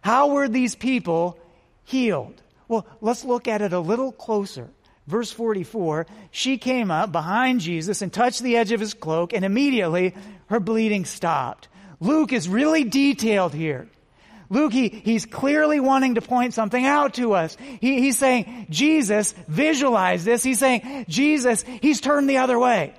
How 0.02 0.32
were 0.32 0.50
these 0.50 0.76
people 0.76 1.40
healed? 1.86 2.42
Well, 2.68 2.86
let's 3.00 3.24
look 3.24 3.48
at 3.48 3.62
it 3.62 3.72
a 3.72 3.80
little 3.80 4.12
closer. 4.12 4.70
Verse 5.08 5.32
44, 5.32 6.06
she 6.30 6.58
came 6.58 6.92
up 6.92 7.12
behind 7.12 7.60
Jesus 7.60 8.02
and 8.02 8.14
touched 8.14 8.42
the 8.42 8.58
edge 8.58 8.72
of 8.72 8.80
his 8.80 8.94
cloak, 8.94 9.34
and 9.34 9.44
immediately 9.44 10.14
her 10.48 10.60
bleeding 10.60 11.06
stopped. 11.06 11.68
Luke 12.00 12.34
is 12.34 12.48
really 12.48 12.84
detailed 12.84 13.54
here. 13.54 13.88
Luke, 14.50 14.74
he, 14.74 14.90
he's 14.90 15.26
clearly 15.26 15.80
wanting 15.80 16.16
to 16.16 16.22
point 16.22 16.54
something 16.54 16.86
out 16.86 17.14
to 17.14 17.34
us. 17.34 17.56
He, 17.80 18.02
he's 18.02 18.18
saying, 18.18 18.68
Jesus, 18.70 19.34
visualize 19.48 20.26
this. 20.26 20.44
He's 20.44 20.60
saying, 20.60 21.06
Jesus, 21.08 21.64
he's 21.82 22.02
turned 22.02 22.30
the 22.30 22.38
other 22.38 22.60
way. 22.60 22.94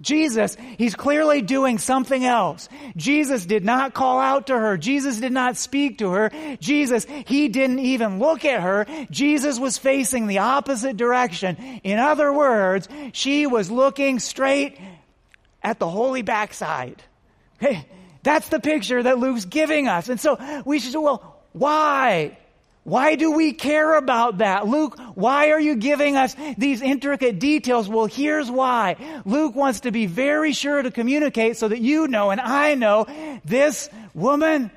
Jesus, 0.00 0.56
he's 0.76 0.94
clearly 0.94 1.40
doing 1.40 1.78
something 1.78 2.24
else. 2.24 2.68
Jesus 2.96 3.46
did 3.46 3.64
not 3.64 3.94
call 3.94 4.20
out 4.20 4.48
to 4.48 4.58
her. 4.58 4.76
Jesus 4.76 5.18
did 5.18 5.32
not 5.32 5.56
speak 5.56 5.98
to 5.98 6.10
her. 6.10 6.30
Jesus, 6.60 7.06
he 7.26 7.48
didn't 7.48 7.78
even 7.78 8.18
look 8.18 8.44
at 8.44 8.60
her. 8.60 8.86
Jesus 9.10 9.58
was 9.58 9.78
facing 9.78 10.26
the 10.26 10.38
opposite 10.38 10.98
direction. 10.98 11.56
In 11.82 11.98
other 11.98 12.30
words, 12.30 12.88
she 13.12 13.46
was 13.46 13.70
looking 13.70 14.18
straight 14.18 14.78
at 15.62 15.78
the 15.78 15.88
holy 15.88 16.22
backside. 16.22 17.02
Hey, 17.58 17.86
that's 18.22 18.48
the 18.50 18.60
picture 18.60 19.02
that 19.02 19.18
Luke's 19.18 19.46
giving 19.46 19.88
us. 19.88 20.10
And 20.10 20.20
so 20.20 20.38
we 20.66 20.78
should 20.78 20.92
say, 20.92 20.98
well, 20.98 21.36
why? 21.52 22.36
Why 22.86 23.16
do 23.16 23.32
we 23.32 23.52
care 23.52 23.96
about 23.96 24.38
that? 24.38 24.68
Luke, 24.68 24.96
why 25.16 25.50
are 25.50 25.58
you 25.58 25.74
giving 25.74 26.16
us 26.16 26.36
these 26.56 26.80
intricate 26.80 27.40
details? 27.40 27.88
Well, 27.88 28.06
here's 28.06 28.48
why. 28.48 28.94
Luke 29.24 29.56
wants 29.56 29.80
to 29.80 29.90
be 29.90 30.06
very 30.06 30.52
sure 30.52 30.80
to 30.80 30.92
communicate 30.92 31.56
so 31.56 31.66
that 31.66 31.80
you 31.80 32.06
know 32.06 32.30
and 32.30 32.40
I 32.40 32.76
know 32.76 33.06
this 33.44 33.90
woman, 34.14 34.70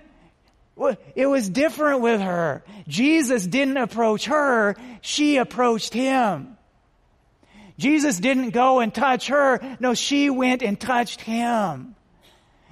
it 1.14 1.28
was 1.28 1.48
different 1.48 2.02
with 2.02 2.20
her. 2.20 2.64
Jesus 2.88 3.46
didn't 3.46 3.78
approach 3.78 4.26
her, 4.26 4.76
she 5.02 5.38
approached 5.38 5.94
him. 5.94 6.58
Jesus 7.78 8.20
didn't 8.20 8.50
go 8.50 8.80
and 8.80 8.92
touch 8.92 9.28
her. 9.28 9.78
No, 9.80 9.94
she 9.94 10.32
went 10.32 10.64
and 10.64 10.80
touched 10.80 11.22
him. 11.22 11.96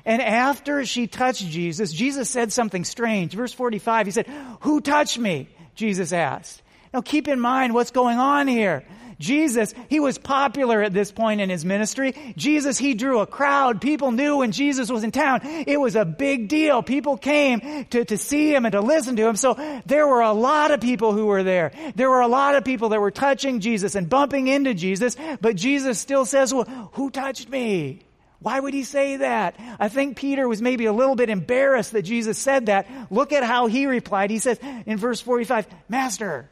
And 0.08 0.22
after 0.22 0.86
she 0.86 1.06
touched 1.06 1.46
Jesus, 1.46 1.92
Jesus 1.92 2.30
said 2.30 2.54
something 2.54 2.86
strange. 2.86 3.34
Verse 3.34 3.52
45, 3.52 4.08
he 4.08 4.12
said, 4.12 4.28
Who 4.62 4.80
touched 4.80 5.20
me? 5.20 5.50
Jesus 5.76 6.14
asked. 6.14 6.62
Now 6.94 7.02
keep 7.02 7.28
in 7.28 7.42
mind 7.42 7.74
what's 7.74 7.92
going 7.92 8.18
on 8.18 8.48
here. 8.48 8.86
Jesus, 9.20 9.74
he 9.90 10.00
was 10.00 10.18
popular 10.18 10.82
at 10.82 10.94
this 10.94 11.12
point 11.12 11.42
in 11.42 11.50
his 11.50 11.66
ministry. 11.66 12.14
Jesus, 12.38 12.78
he 12.78 12.94
drew 12.94 13.20
a 13.20 13.28
crowd. 13.28 13.82
People 13.82 14.12
knew 14.12 14.38
when 14.38 14.54
Jesus 14.54 14.90
was 14.90 15.04
in 15.04 15.12
town. 15.12 15.42
It 15.44 15.78
was 15.78 15.98
a 15.98 16.06
big 16.06 16.48
deal. 16.48 16.84
People 16.84 17.18
came 17.18 17.86
to, 17.90 18.06
to 18.06 18.18
see 18.18 18.54
him 18.54 18.66
and 18.66 18.72
to 18.72 18.82
listen 18.82 19.18
to 19.18 19.28
him. 19.28 19.36
So 19.36 19.56
there 19.86 20.08
were 20.08 20.22
a 20.22 20.34
lot 20.34 20.72
of 20.72 20.80
people 20.80 21.12
who 21.12 21.26
were 21.26 21.44
there. 21.44 21.74
There 21.96 22.10
were 22.10 22.22
a 22.22 22.28
lot 22.28 22.56
of 22.56 22.64
people 22.64 22.90
that 22.90 23.02
were 23.02 23.12
touching 23.12 23.60
Jesus 23.60 23.96
and 23.96 24.08
bumping 24.08 24.48
into 24.48 24.74
Jesus, 24.74 25.18
but 25.42 25.58
Jesus 25.58 26.00
still 26.00 26.24
says, 26.24 26.54
well, 26.54 26.92
who 26.94 27.10
touched 27.10 27.50
me? 27.50 28.07
Why 28.40 28.60
would 28.60 28.74
he 28.74 28.84
say 28.84 29.18
that? 29.18 29.60
I 29.80 29.90
think 29.90 30.18
Peter 30.18 30.48
was 30.48 30.62
maybe 30.62 30.86
a 30.86 30.94
little 30.94 31.16
bit 31.16 31.30
embarrassed 31.30 31.94
that 31.94 32.04
Jesus 32.04 32.38
said 32.38 32.68
that. 32.68 32.88
Look 33.10 33.34
at 33.34 33.44
how 33.44 33.68
he 33.68 33.88
replied. 33.88 34.30
He 34.30 34.40
says 34.40 34.60
in 34.86 34.98
verse 34.98 35.20
45, 35.22 35.68
Master, 35.90 36.50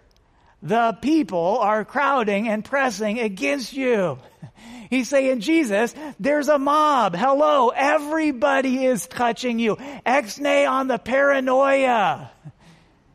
the 0.64 0.98
people 1.00 1.60
are 1.60 1.86
crowding 1.86 2.48
and 2.48 2.66
pressing 2.66 3.20
against 3.20 3.74
you. 3.74 4.18
He's 4.90 5.10
saying, 5.10 5.42
Jesus, 5.42 5.94
there's 6.20 6.48
a 6.48 6.58
mob. 6.58 7.16
Hello, 7.16 7.70
everybody 7.70 8.86
is 8.86 9.06
touching 9.08 9.60
you. 9.60 9.78
Ex-nay 10.06 10.66
on 10.66 10.88
the 10.88 10.98
paranoia. 10.98 12.32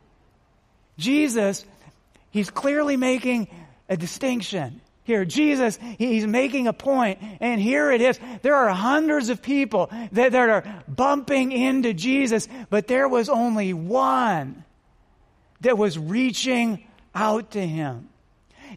Jesus, 0.97 1.65
he's 2.29 2.49
clearly 2.49 2.95
making 2.97 3.47
a 3.89 3.97
distinction. 3.97 4.81
Here, 5.11 5.25
Jesus, 5.25 5.77
he's 5.97 6.25
making 6.25 6.67
a 6.67 6.73
point, 6.73 7.19
and 7.41 7.59
here 7.59 7.91
it 7.91 7.99
is. 7.99 8.17
There 8.43 8.55
are 8.55 8.69
hundreds 8.69 9.27
of 9.27 9.41
people 9.41 9.89
that, 10.13 10.31
that 10.31 10.49
are 10.49 10.83
bumping 10.87 11.51
into 11.51 11.93
Jesus, 11.93 12.47
but 12.69 12.87
there 12.87 13.09
was 13.09 13.27
only 13.27 13.73
one 13.73 14.63
that 15.59 15.77
was 15.77 15.99
reaching 15.99 16.87
out 17.13 17.51
to 17.51 17.67
him. 17.67 18.07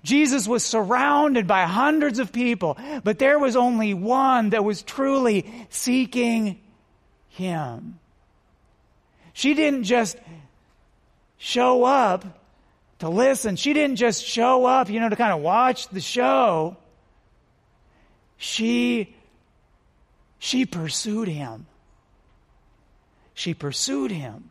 Jesus 0.02 0.48
was 0.48 0.64
surrounded 0.64 1.46
by 1.46 1.66
hundreds 1.66 2.18
of 2.18 2.32
people, 2.32 2.76
but 3.04 3.20
there 3.20 3.38
was 3.38 3.54
only 3.54 3.94
one 3.94 4.50
that 4.50 4.64
was 4.64 4.82
truly 4.82 5.46
seeking 5.70 6.58
him. 7.28 8.00
She 9.34 9.54
didn't 9.54 9.84
just 9.84 10.16
show 11.38 11.84
up 11.84 12.24
to 13.00 13.08
listen. 13.08 13.56
She 13.56 13.72
didn't 13.72 13.96
just 13.96 14.24
show 14.24 14.64
up, 14.64 14.88
you 14.88 15.00
know, 15.00 15.08
to 15.08 15.16
kind 15.16 15.32
of 15.32 15.40
watch 15.40 15.88
the 15.88 16.00
show. 16.00 16.76
She, 18.36 19.14
she 20.38 20.66
pursued 20.66 21.28
him. 21.28 21.66
She 23.34 23.54
pursued 23.54 24.10
him. 24.10 24.50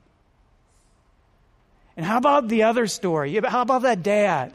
And 1.95 2.05
how 2.05 2.17
about 2.17 2.47
the 2.47 2.63
other 2.63 2.87
story? 2.87 3.39
How 3.45 3.61
about 3.61 3.83
that 3.83 4.03
dad? 4.03 4.53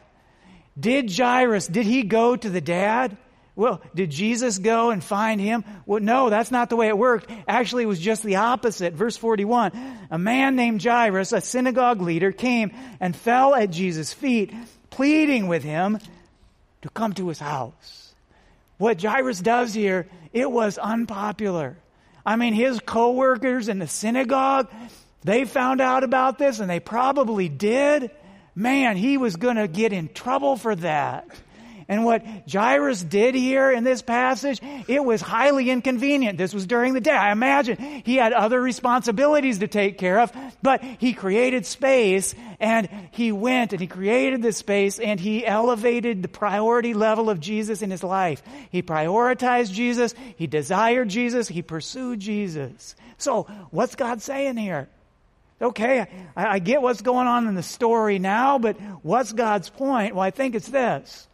Did 0.79 1.15
Jairus, 1.15 1.67
did 1.67 1.85
he 1.85 2.03
go 2.03 2.35
to 2.35 2.49
the 2.49 2.61
dad? 2.61 3.17
Well, 3.59 3.81
did 3.93 4.09
Jesus 4.09 4.57
go 4.57 4.89
and 4.89 5.03
find 5.03 5.41
him? 5.41 5.65
Well, 5.85 5.99
no, 5.99 6.29
that's 6.29 6.49
not 6.49 6.69
the 6.69 6.77
way 6.77 6.87
it 6.87 6.97
worked. 6.97 7.29
Actually, 7.45 7.83
it 7.83 7.87
was 7.87 7.99
just 7.99 8.23
the 8.23 8.37
opposite. 8.37 8.93
Verse 8.93 9.17
41. 9.17 9.73
A 10.09 10.17
man 10.17 10.55
named 10.55 10.81
Jairus, 10.81 11.33
a 11.33 11.41
synagogue 11.41 11.99
leader, 12.01 12.31
came 12.31 12.71
and 13.01 13.13
fell 13.13 13.53
at 13.53 13.69
Jesus' 13.69 14.13
feet, 14.13 14.53
pleading 14.91 15.47
with 15.47 15.65
him 15.65 15.99
to 16.83 16.89
come 16.91 17.11
to 17.15 17.27
his 17.27 17.39
house. 17.39 18.13
What 18.77 19.01
Jairus 19.01 19.41
does 19.41 19.73
here, 19.73 20.07
it 20.31 20.49
was 20.49 20.77
unpopular. 20.77 21.75
I 22.25 22.37
mean, 22.37 22.53
his 22.53 22.79
coworkers 22.79 23.67
in 23.67 23.79
the 23.79 23.87
synagogue, 23.87 24.71
they 25.25 25.43
found 25.43 25.81
out 25.81 26.05
about 26.05 26.37
this 26.37 26.61
and 26.61 26.69
they 26.69 26.79
probably 26.79 27.49
did. 27.49 28.09
Man, 28.55 28.95
he 28.95 29.17
was 29.17 29.35
going 29.35 29.57
to 29.57 29.67
get 29.67 29.91
in 29.91 30.07
trouble 30.07 30.55
for 30.55 30.75
that. 30.77 31.27
And 31.89 32.05
what 32.05 32.23
Jairus 32.49 33.01
did 33.01 33.33
here 33.33 33.71
in 33.71 33.83
this 33.83 34.03
passage, 34.03 34.61
it 34.87 35.03
was 35.03 35.21
highly 35.21 35.71
inconvenient. 35.71 36.37
This 36.37 36.53
was 36.53 36.67
during 36.67 36.93
the 36.93 37.01
day. 37.01 37.11
I 37.11 37.31
imagine 37.31 38.03
he 38.05 38.15
had 38.15 38.31
other 38.31 38.61
responsibilities 38.61 39.57
to 39.57 39.67
take 39.67 39.97
care 39.97 40.19
of, 40.19 40.31
but 40.61 40.83
he 40.83 41.13
created 41.13 41.65
space 41.65 42.35
and 42.59 42.87
he 43.09 43.31
went 43.31 43.73
and 43.73 43.81
he 43.81 43.87
created 43.87 44.43
this 44.43 44.57
space 44.57 44.99
and 44.99 45.19
he 45.19 45.43
elevated 45.43 46.21
the 46.21 46.27
priority 46.27 46.93
level 46.93 47.27
of 47.27 47.39
Jesus 47.39 47.81
in 47.81 47.89
his 47.89 48.03
life. 48.03 48.43
He 48.71 48.83
prioritized 48.83 49.73
Jesus. 49.73 50.13
He 50.35 50.45
desired 50.45 51.09
Jesus. 51.09 51.47
He 51.47 51.63
pursued 51.63 52.19
Jesus. 52.19 52.95
So 53.17 53.47
what's 53.71 53.95
God 53.95 54.21
saying 54.21 54.57
here? 54.57 54.89
Okay, 55.59 56.05
I, 56.35 56.45
I 56.45 56.59
get 56.59 56.83
what's 56.83 57.01
going 57.01 57.27
on 57.27 57.47
in 57.47 57.55
the 57.55 57.63
story 57.63 58.19
now, 58.19 58.59
but 58.59 58.79
what's 59.01 59.33
God's 59.33 59.71
point? 59.71 60.13
Well, 60.13 60.23
I 60.23 60.29
think 60.29 60.53
it's 60.53 60.69
this. 60.69 61.27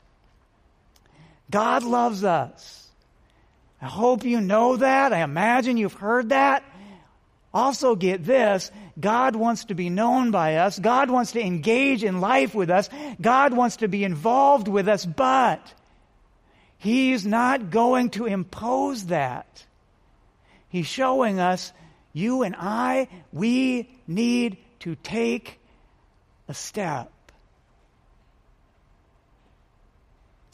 God 1.50 1.84
loves 1.84 2.24
us. 2.24 2.88
I 3.82 3.88
hope 3.88 4.24
you 4.24 4.42
know 4.42 4.78
that. 4.78 5.14
I 5.14 5.22
imagine 5.22 5.78
you've 5.78 5.94
heard 5.94 6.30
that. 6.30 6.64
Also, 7.54 7.96
get 7.96 8.24
this 8.26 8.72
God 9.00 9.36
wants 9.36 9.66
to 9.66 9.76
be 9.76 9.90
known 9.90 10.32
by 10.32 10.58
us. 10.58 10.80
God 10.80 11.10
wants 11.10 11.34
to 11.34 11.42
engage 11.42 12.04
in 12.04 12.20
life 12.20 12.54
with 12.56 12.70
us. 12.70 12.90
God 13.22 13.54
wants 13.54 13.78
to 13.78 13.88
be 13.88 14.04
involved 14.04 14.68
with 14.68 14.88
us, 14.88 15.06
but 15.06 15.74
He's 16.78 17.26
not 17.26 17.70
going 17.70 18.10
to 18.12 18.26
impose 18.26 19.06
that. 19.06 19.66
He's 20.70 20.88
showing 20.88 21.40
us, 21.40 21.72
you 22.12 22.44
and 22.44 22.56
I, 22.58 23.08
we 23.32 23.90
need 24.08 24.58
to 24.80 24.96
take 24.96 25.60
a 26.50 26.54
step. 26.54 27.12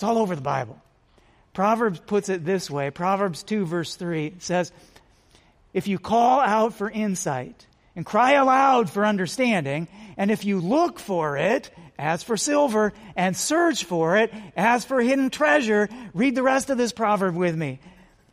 It's 0.02 0.08
all 0.08 0.18
over 0.18 0.36
the 0.36 0.42
Bible. 0.42 0.82
Proverbs 1.54 2.00
puts 2.00 2.28
it 2.28 2.44
this 2.44 2.72
way 2.72 2.90
Proverbs 2.90 3.44
2, 3.44 3.68
verse 3.68 3.96
3 3.96 4.34
says, 4.40 4.72
If 5.76 5.88
you 5.88 6.00
call 6.00 6.40
out 6.40 6.74
for 6.74 6.90
insight 6.90 7.68
and 7.96 8.04
cry 8.04 8.32
aloud 8.32 8.90
for 8.90 9.06
understanding, 9.06 9.88
and 10.18 10.32
if 10.32 10.44
you 10.44 10.60
look 10.60 10.98
for 10.98 11.38
it 11.38 11.70
as 12.00 12.24
for 12.24 12.36
silver 12.36 12.94
and 13.16 13.38
search 13.38 13.84
for 13.84 14.18
it 14.18 14.34
as 14.58 14.84
for 14.84 15.02
hidden 15.02 15.30
treasure, 15.30 15.88
read 16.16 16.34
the 16.34 16.42
rest 16.42 16.72
of 16.72 16.80
this 16.80 16.94
proverb 16.94 17.36
with 17.36 17.56
me. 17.56 17.80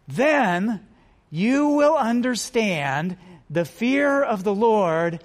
Then 0.07 0.87
you 1.29 1.69
will 1.69 1.99
understand 1.99 3.19
the 3.51 3.67
fear 3.67 4.23
of 4.23 4.43
the 4.43 4.55
Lord 4.55 5.23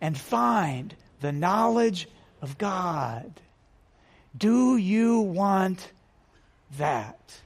and 0.00 0.18
find 0.18 0.92
the 1.20 1.30
knowledge 1.30 2.08
of 2.42 2.58
God. 2.58 3.40
Do 4.36 4.76
you 4.76 5.20
want 5.20 5.92
that? 6.78 7.40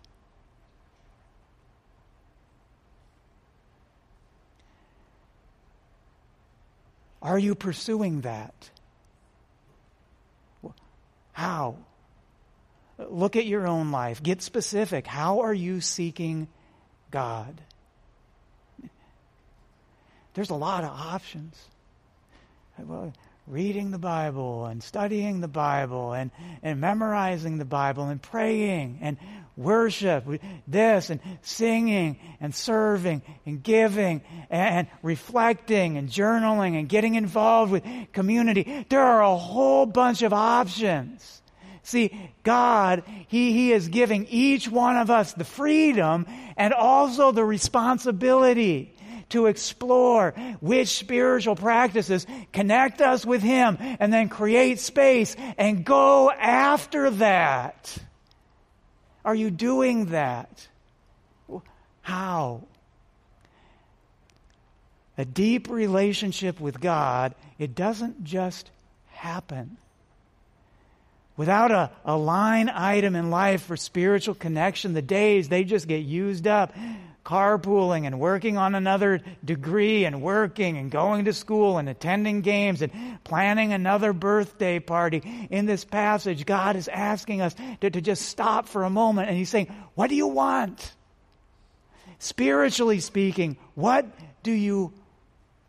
Are 7.20 7.38
you 7.38 7.55
pursuing 7.55 8.22
that? 8.22 8.70
How? 11.33 11.77
Look 12.98 13.37
at 13.37 13.46
your 13.46 13.66
own 13.66 13.90
life. 13.90 14.22
Get 14.22 14.42
specific. 14.42 15.07
How 15.07 15.40
are 15.40 15.55
you 15.55 15.81
seeking 15.81 16.48
God? 17.11 17.61
There's 20.35 20.51
a 20.51 20.55
lot 20.55 20.85
of 20.85 20.90
options. 20.90 21.57
Well, 22.79 23.12
reading 23.49 23.91
the 23.91 23.99
Bible 23.99 24.67
and 24.67 24.83
studying 24.83 25.41
the 25.41 25.49
Bible 25.49 26.13
and, 26.13 26.31
and 26.63 26.81
memorizing 26.81 27.59
the 27.59 27.65
Bible 27.65 28.09
and 28.09 28.21
praying 28.21 28.99
and 29.01 29.17
worship, 29.57 30.25
this 30.67 31.11
and 31.11 31.21
singing 31.43 32.19
and 32.41 32.55
serving 32.55 33.23
and 33.47 33.63
giving 33.63 34.23
and 34.51 34.87
reflecting 35.03 35.97
and 35.97 36.09
journaling 36.09 36.79
and 36.79 36.89
getting 36.89 37.15
involved 37.15 37.73
with 37.73 37.85
community. 38.13 38.87
There 38.89 39.03
are 39.03 39.23
a 39.23 39.37
whole 39.37 39.87
bunch 39.87 40.23
of 40.23 40.33
options. 40.33 41.43
See, 41.83 42.33
God, 42.43 43.03
he, 43.29 43.53
he 43.53 43.73
is 43.73 43.89
giving 43.89 44.27
each 44.27 44.69
one 44.69 44.97
of 44.97 45.11
us 45.11 45.33
the 45.33 45.45
freedom 45.45 46.27
and 46.57 46.75
also 46.75 47.33
the 47.33 47.45
responsibility 47.45 48.95
to 49.31 49.47
explore 49.47 50.33
which 50.61 50.88
spiritual 50.88 51.57
practices 51.57 52.27
connect 52.53 53.01
us 53.01 53.25
with 53.27 53.43
Him 53.43 53.77
and 53.81 54.12
then 54.12 54.29
create 54.29 54.81
space 54.81 55.37
and 55.57 55.85
go 55.85 56.31
after 56.31 57.11
that. 57.11 57.97
Are 59.25 59.35
you 59.35 59.51
doing 59.51 60.07
that? 60.07 60.69
How? 62.03 62.62
A 65.19 65.25
deep 65.25 65.69
relationship 65.69 66.61
with 66.61 66.81
God, 66.81 67.35
it 67.59 67.75
doesn't 67.75 68.25
just 68.25 68.71
happen. 69.09 69.77
Without 71.37 71.71
a, 71.71 71.91
a 72.05 72.17
line 72.17 72.69
item 72.69 73.14
in 73.14 73.31
life 73.31 73.62
for 73.62 73.77
spiritual 73.77 74.35
connection, 74.35 74.93
the 74.93 75.03
days, 75.03 75.49
they 75.49 75.64
just 75.64 75.87
get 75.87 76.05
used 76.05 76.47
up 76.47 76.73
carpooling 77.29 78.07
and 78.07 78.19
working 78.19 78.57
on 78.57 78.75
another 78.75 79.21
degree 79.45 80.07
and 80.07 80.23
working 80.23 80.79
and 80.79 80.91
going 80.91 81.27
to 81.27 81.33
school 81.35 81.77
and 81.77 81.87
attending 81.87 82.41
games 82.41 82.81
and 82.81 82.91
planning 83.23 83.75
another 83.75 84.14
birthday 84.14 84.81
party. 84.81 85.49
In 85.51 85.67
this 85.67 85.85
passage, 85.85 86.47
God 86.47 86.75
is 86.75 86.88
asking 86.88 87.43
us 87.43 87.55
to, 87.83 87.91
to 87.91 88.01
just 88.01 88.23
stop 88.23 88.67
for 88.67 88.85
a 88.85 88.88
moment 88.88 89.29
and 89.29 89.37
He's 89.37 89.51
saying, 89.51 89.67
What 89.95 90.09
do 90.09 90.17
you 90.17 90.27
want? 90.27 90.95
Spiritually 92.19 93.01
speaking, 93.01 93.59
what 93.75 94.07
do 94.43 94.51
you 94.51 94.95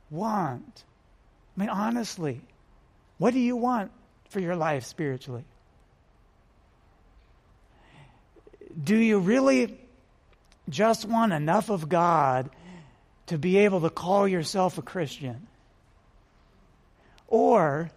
want? 0.10 0.84
I 1.58 1.60
mean, 1.60 1.70
honestly, 1.70 2.40
what 3.18 3.34
do 3.34 3.40
you 3.40 3.58
want 3.58 3.92
for 4.30 4.40
your 4.40 4.56
life 4.56 4.86
spiritually? 4.86 5.44
Do 8.82 8.96
you 8.96 9.20
really 9.20 9.78
just 10.70 11.06
want 11.06 11.34
enough 11.34 11.70
of 11.70 11.90
God 11.90 12.50
to 13.28 13.38
be 13.38 13.60
able 13.60 13.82
to 13.82 13.90
call 13.90 14.28
yourself 14.28 14.78
a 14.78 14.82
Christian? 14.82 15.48
Or 17.28 17.92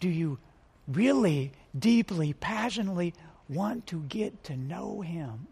do 0.00 0.08
you 0.08 0.38
really, 0.86 1.52
deeply, 1.76 2.32
passionately 2.32 3.14
want 3.48 3.86
to 3.88 4.00
get 4.02 4.44
to 4.44 4.56
know 4.56 5.00
Him? 5.00 5.48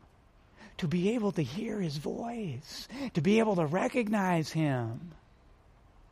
To 0.78 0.86
be 0.86 1.14
able 1.14 1.32
to 1.32 1.42
hear 1.42 1.80
His 1.80 1.96
voice? 1.96 2.86
To 3.14 3.20
be 3.20 3.38
able 3.38 3.56
to 3.56 3.66
recognize 3.66 4.52
Him? 4.52 5.12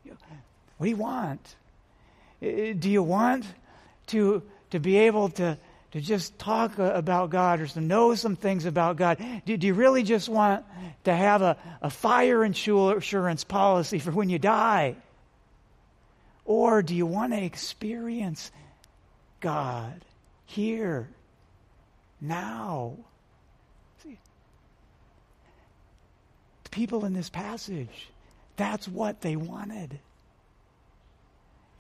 What 0.05 0.87
do 0.87 0.91
you 0.91 0.97
want? 0.97 1.57
Do 2.41 2.91
you 2.91 3.03
want 3.03 3.47
to, 4.09 4.43
to 4.71 4.81
be 4.81 4.97
able 4.99 5.29
to 5.31 5.57
to 5.95 6.01
just 6.01 6.37
talk 6.41 6.77
uh, 6.81 6.91
about 6.95 7.31
God 7.31 7.61
or 7.61 7.69
to 7.69 7.81
know 7.81 8.17
some 8.17 8.35
things 8.35 8.67
about 8.67 8.97
God? 8.97 9.25
Do, 9.47 9.57
do 9.57 9.65
you 9.69 9.75
really 9.75 10.03
just 10.03 10.29
want 10.29 10.65
to 11.05 11.15
have 11.15 11.41
a, 11.41 11.57
a 11.83 11.89
fire 11.89 12.45
insurance 12.45 13.45
policy 13.45 14.01
for 14.01 14.11
when 14.11 14.29
you 14.29 14.41
die? 14.41 14.97
Or 16.45 16.83
do 16.83 16.97
you 16.97 17.07
want 17.07 17.33
to 17.33 17.41
experience 17.41 18.51
God 19.39 20.05
here, 20.47 21.09
now? 22.21 22.97
See, 24.03 24.19
the 26.65 26.71
people 26.71 27.05
in 27.05 27.13
this 27.13 27.31
passage, 27.31 28.11
that's 28.57 28.89
what 28.89 29.21
they 29.21 29.37
wanted. 29.37 30.01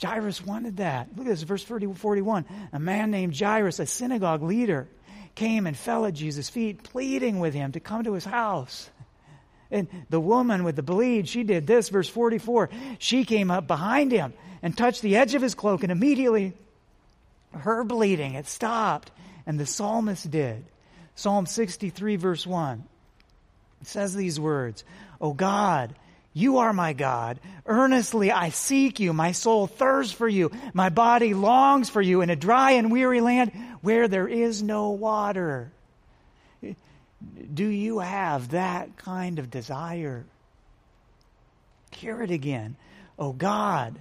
Jairus 0.02 0.44
wanted 0.44 0.78
that. 0.78 1.08
Look 1.16 1.26
at 1.26 1.30
this, 1.30 1.42
verse 1.42 1.62
40, 1.62 1.94
41. 1.94 2.44
A 2.72 2.78
man 2.78 3.10
named 3.10 3.36
Jairus, 3.36 3.78
a 3.78 3.86
synagogue 3.86 4.42
leader, 4.42 4.88
came 5.34 5.66
and 5.66 5.76
fell 5.76 6.06
at 6.06 6.14
Jesus' 6.14 6.48
feet, 6.48 6.82
pleading 6.82 7.40
with 7.40 7.54
him 7.54 7.72
to 7.72 7.80
come 7.80 8.04
to 8.04 8.14
his 8.14 8.24
house. 8.24 8.90
And 9.70 9.88
the 10.10 10.20
woman 10.20 10.62
with 10.64 10.76
the 10.76 10.82
bleed, 10.82 11.28
she 11.28 11.42
did 11.42 11.66
this, 11.66 11.88
verse 11.88 12.08
44. 12.08 12.70
She 12.98 13.24
came 13.24 13.50
up 13.50 13.66
behind 13.66 14.12
him 14.12 14.32
and 14.62 14.76
touched 14.76 15.02
the 15.02 15.16
edge 15.16 15.34
of 15.34 15.42
his 15.42 15.54
cloak, 15.54 15.82
and 15.82 15.90
immediately 15.90 16.52
her 17.52 17.84
bleeding 17.84 18.32
had 18.32 18.46
stopped, 18.46 19.10
and 19.46 19.58
the 19.58 19.66
psalmist 19.66 20.30
did. 20.30 20.64
Psalm 21.16 21.46
63, 21.46 22.16
verse 22.16 22.46
1. 22.46 22.84
It 23.80 23.86
says 23.86 24.14
these 24.14 24.40
words, 24.40 24.84
O 25.20 25.32
God, 25.32 25.94
you 26.34 26.58
are 26.58 26.72
my 26.72 26.92
God. 26.92 27.38
Earnestly 27.64 28.32
I 28.32 28.50
seek 28.50 28.98
you. 28.98 29.12
My 29.12 29.30
soul 29.30 29.68
thirsts 29.68 30.12
for 30.12 30.28
you. 30.28 30.50
My 30.74 30.88
body 30.88 31.32
longs 31.32 31.88
for 31.88 32.02
you 32.02 32.20
in 32.20 32.28
a 32.28 32.36
dry 32.36 32.72
and 32.72 32.90
weary 32.90 33.20
land 33.20 33.52
where 33.80 34.08
there 34.08 34.26
is 34.26 34.60
no 34.62 34.90
water. 34.90 35.70
Do 37.54 37.66
you 37.66 38.00
have 38.00 38.50
that 38.50 38.96
kind 38.96 39.38
of 39.38 39.50
desire? 39.50 40.24
Hear 41.92 42.20
it 42.22 42.32
again. 42.32 42.74
Oh 43.16 43.32
God, 43.32 43.94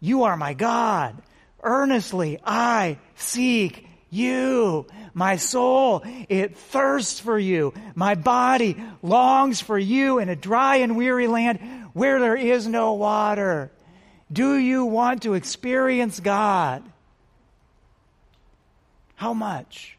you 0.00 0.24
are 0.24 0.36
my 0.36 0.54
God. 0.54 1.16
Earnestly 1.62 2.40
I 2.44 2.98
seek 3.14 3.86
you. 4.10 4.86
My 5.14 5.36
soul, 5.36 6.02
it 6.28 6.56
thirsts 6.56 7.20
for 7.20 7.38
you. 7.38 7.72
My 7.94 8.16
body 8.16 8.76
longs 9.02 9.60
for 9.60 9.78
you 9.78 10.18
in 10.18 10.28
a 10.28 10.36
dry 10.36 10.76
and 10.76 10.96
weary 10.96 11.26
land 11.26 11.58
where 11.96 12.20
there 12.20 12.36
is 12.36 12.66
no 12.66 12.92
water. 12.92 13.70
Do 14.30 14.56
you 14.56 14.84
want 14.84 15.22
to 15.22 15.32
experience 15.32 16.20
God? 16.20 16.82
How 19.14 19.32
much? 19.32 19.96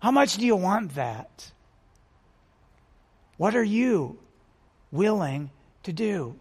How 0.00 0.10
much 0.10 0.36
do 0.36 0.44
you 0.44 0.54
want 0.54 0.96
that? 0.96 1.50
What 3.38 3.56
are 3.56 3.64
you 3.64 4.18
willing 4.92 5.48
to 5.84 5.94
do? 5.94 6.34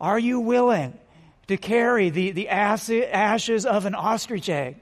Are 0.00 0.18
you 0.18 0.40
willing 0.40 0.98
to 1.46 1.56
carry 1.56 2.10
the, 2.10 2.32
the 2.32 2.48
ashes 2.48 3.64
of 3.64 3.86
an 3.86 3.94
ostrich 3.94 4.48
egg? 4.48 4.74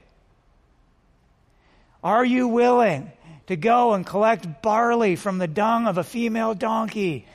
Are 2.03 2.25
you 2.25 2.47
willing 2.47 3.11
to 3.51 3.57
go 3.57 3.93
and 3.93 4.05
collect 4.05 4.61
barley 4.61 5.17
from 5.17 5.37
the 5.37 5.47
dung 5.47 5.85
of 5.85 5.97
a 5.97 6.03
female 6.03 6.53
donkey? 6.53 7.25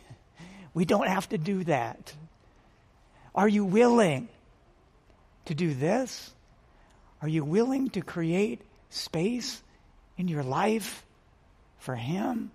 We 0.73 0.87
don't 0.87 1.09
have 1.09 1.29
to 1.29 1.39
do 1.39 1.65
that. 1.65 2.15
Are 3.35 3.47
you 3.49 3.67
willing 3.67 4.29
to 5.45 5.55
do 5.55 5.75
this? 5.75 6.31
Are 7.21 7.29
you 7.29 7.45
willing 7.45 7.91
to 7.91 8.01
create 8.01 8.63
space 8.89 9.63
in 10.17 10.27
your 10.27 10.43
life 10.43 11.05
for 11.81 11.95
Him? 11.95 12.51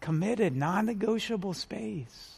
Committed, 0.00 0.56
non 0.56 0.86
negotiable 0.86 1.54
space. 1.54 2.34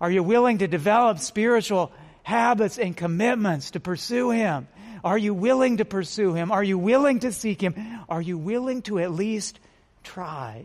Are 0.00 0.10
you 0.10 0.22
willing 0.22 0.58
to 0.58 0.66
develop 0.66 1.18
spiritual 1.18 1.92
habits 2.22 2.78
and 2.78 2.96
commitments 2.96 3.72
to 3.72 3.80
pursue 3.80 4.30
Him? 4.30 4.66
Are 5.04 5.18
you 5.18 5.34
willing 5.34 5.78
to 5.78 5.84
pursue 5.84 6.34
Him? 6.34 6.52
Are 6.52 6.62
you 6.62 6.78
willing 6.78 7.20
to 7.20 7.32
seek 7.32 7.60
Him? 7.60 7.74
Are 8.08 8.22
you 8.22 8.38
willing 8.38 8.82
to 8.82 8.98
at 8.98 9.10
least 9.10 9.58
try? 10.04 10.64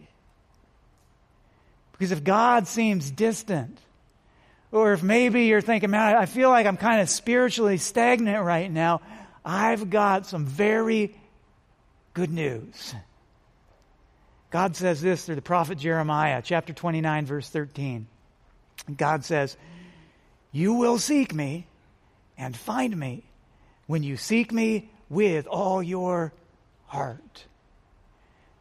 Because 1.91 2.11
if 2.11 2.23
God 2.23 2.67
seems 2.67 3.09
distant, 3.09 3.79
or 4.71 4.93
if 4.93 5.01
maybe 5.01 5.45
you're 5.45 5.61
thinking, 5.61 5.89
man, 5.89 6.15
I 6.15 6.25
feel 6.25 6.49
like 6.49 6.67
I'm 6.67 6.77
kind 6.77 7.01
of 7.01 7.09
spiritually 7.09 7.77
stagnant 7.77 8.43
right 8.43 8.71
now, 8.71 9.01
I've 9.43 9.89
got 9.89 10.25
some 10.25 10.45
very 10.45 11.15
good 12.13 12.31
news. 12.31 12.93
God 14.49 14.75
says 14.75 15.01
this 15.01 15.25
through 15.25 15.35
the 15.35 15.41
prophet 15.41 15.77
Jeremiah, 15.77 16.41
chapter 16.43 16.73
29, 16.73 17.25
verse 17.25 17.49
13. 17.49 18.07
God 18.95 19.25
says, 19.25 19.57
you 20.51 20.73
will 20.73 20.97
seek 20.97 21.33
me 21.33 21.67
and 22.37 22.55
find 22.55 22.97
me 22.97 23.23
when 23.87 24.03
you 24.03 24.17
seek 24.17 24.51
me 24.51 24.89
with 25.09 25.47
all 25.47 25.81
your 25.81 26.33
heart. 26.85 27.45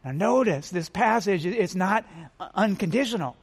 Now, 0.05 0.13
notice 0.13 0.71
this 0.71 0.89
passage, 0.89 1.45
it's 1.45 1.75
not 1.75 2.07
unconditional. 2.55 3.37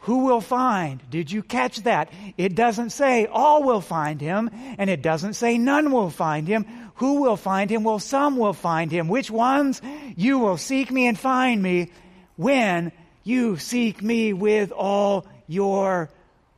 Who 0.00 0.24
will 0.24 0.40
find? 0.40 1.02
Did 1.10 1.30
you 1.30 1.42
catch 1.42 1.82
that? 1.84 2.10
It 2.38 2.54
doesn't 2.54 2.90
say 2.90 3.26
all 3.26 3.62
will 3.62 3.80
find 3.80 4.20
him, 4.20 4.50
and 4.78 4.88
it 4.88 5.02
doesn't 5.02 5.34
say 5.34 5.58
none 5.58 5.92
will 5.92 6.10
find 6.10 6.48
him. 6.48 6.64
Who 6.96 7.22
will 7.22 7.36
find 7.36 7.70
him? 7.70 7.84
Well, 7.84 7.98
some 7.98 8.36
will 8.36 8.52
find 8.52 8.90
him. 8.90 9.08
Which 9.08 9.30
ones? 9.30 9.80
You 10.16 10.38
will 10.38 10.56
seek 10.56 10.90
me 10.90 11.06
and 11.06 11.18
find 11.18 11.62
me 11.62 11.90
when 12.36 12.92
you 13.24 13.56
seek 13.56 14.02
me 14.02 14.32
with 14.32 14.72
all 14.72 15.26
your 15.46 16.10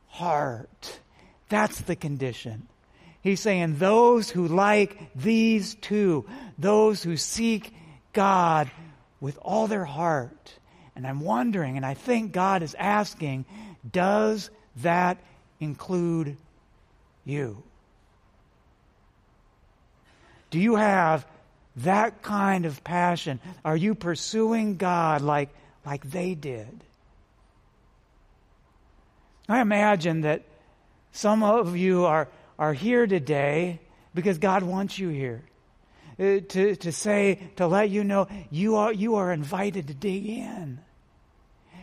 heart. 0.07 0.99
That's 1.49 1.79
the 1.81 1.95
condition. 1.95 2.67
He's 3.23 3.39
saying 3.39 3.77
those 3.77 4.29
who 4.29 4.47
like 4.47 4.99
these 5.15 5.75
two, 5.75 6.25
those 6.57 7.01
who 7.01 7.15
seek 7.15 7.73
God 8.11 8.69
with 9.21 9.39
all 9.41 9.67
their 9.67 9.85
heart. 9.85 10.53
And 10.95 11.07
I'm 11.07 11.21
wondering, 11.21 11.77
and 11.77 11.85
I 11.85 11.93
think 11.93 12.33
God 12.33 12.61
is 12.61 12.75
asking, 12.77 13.45
does 13.89 14.49
that 14.77 15.17
include 15.61 16.35
you? 17.23 17.63
Do 20.51 20.59
you 20.59 20.75
have 20.75 21.25
that 21.77 22.21
kind 22.21 22.65
of 22.65 22.83
passion? 22.83 23.39
Are 23.63 23.77
you 23.77 23.95
pursuing 23.95 24.75
God 24.75 25.21
like, 25.21 25.49
like 25.85 26.11
they 26.11 26.35
did? 26.35 26.83
I 29.47 29.61
imagine 29.61 30.21
that 30.21 30.43
some 31.11 31.41
of 31.41 31.75
you 31.75 32.05
are, 32.05 32.27
are 32.57 32.73
here 32.73 33.07
today 33.07 33.79
because 34.13 34.37
God 34.37 34.63
wants 34.63 34.97
you 34.97 35.09
here. 35.09 35.43
Uh, 36.19 36.41
to, 36.47 36.75
to 36.75 36.91
say, 36.91 37.39
to 37.55 37.65
let 37.65 37.89
you 37.89 38.03
know 38.03 38.27
you 38.51 38.75
are, 38.75 38.93
you 38.93 39.15
are 39.15 39.31
invited 39.31 39.87
to 39.87 39.93
dig 39.95 40.27
in. 40.27 40.79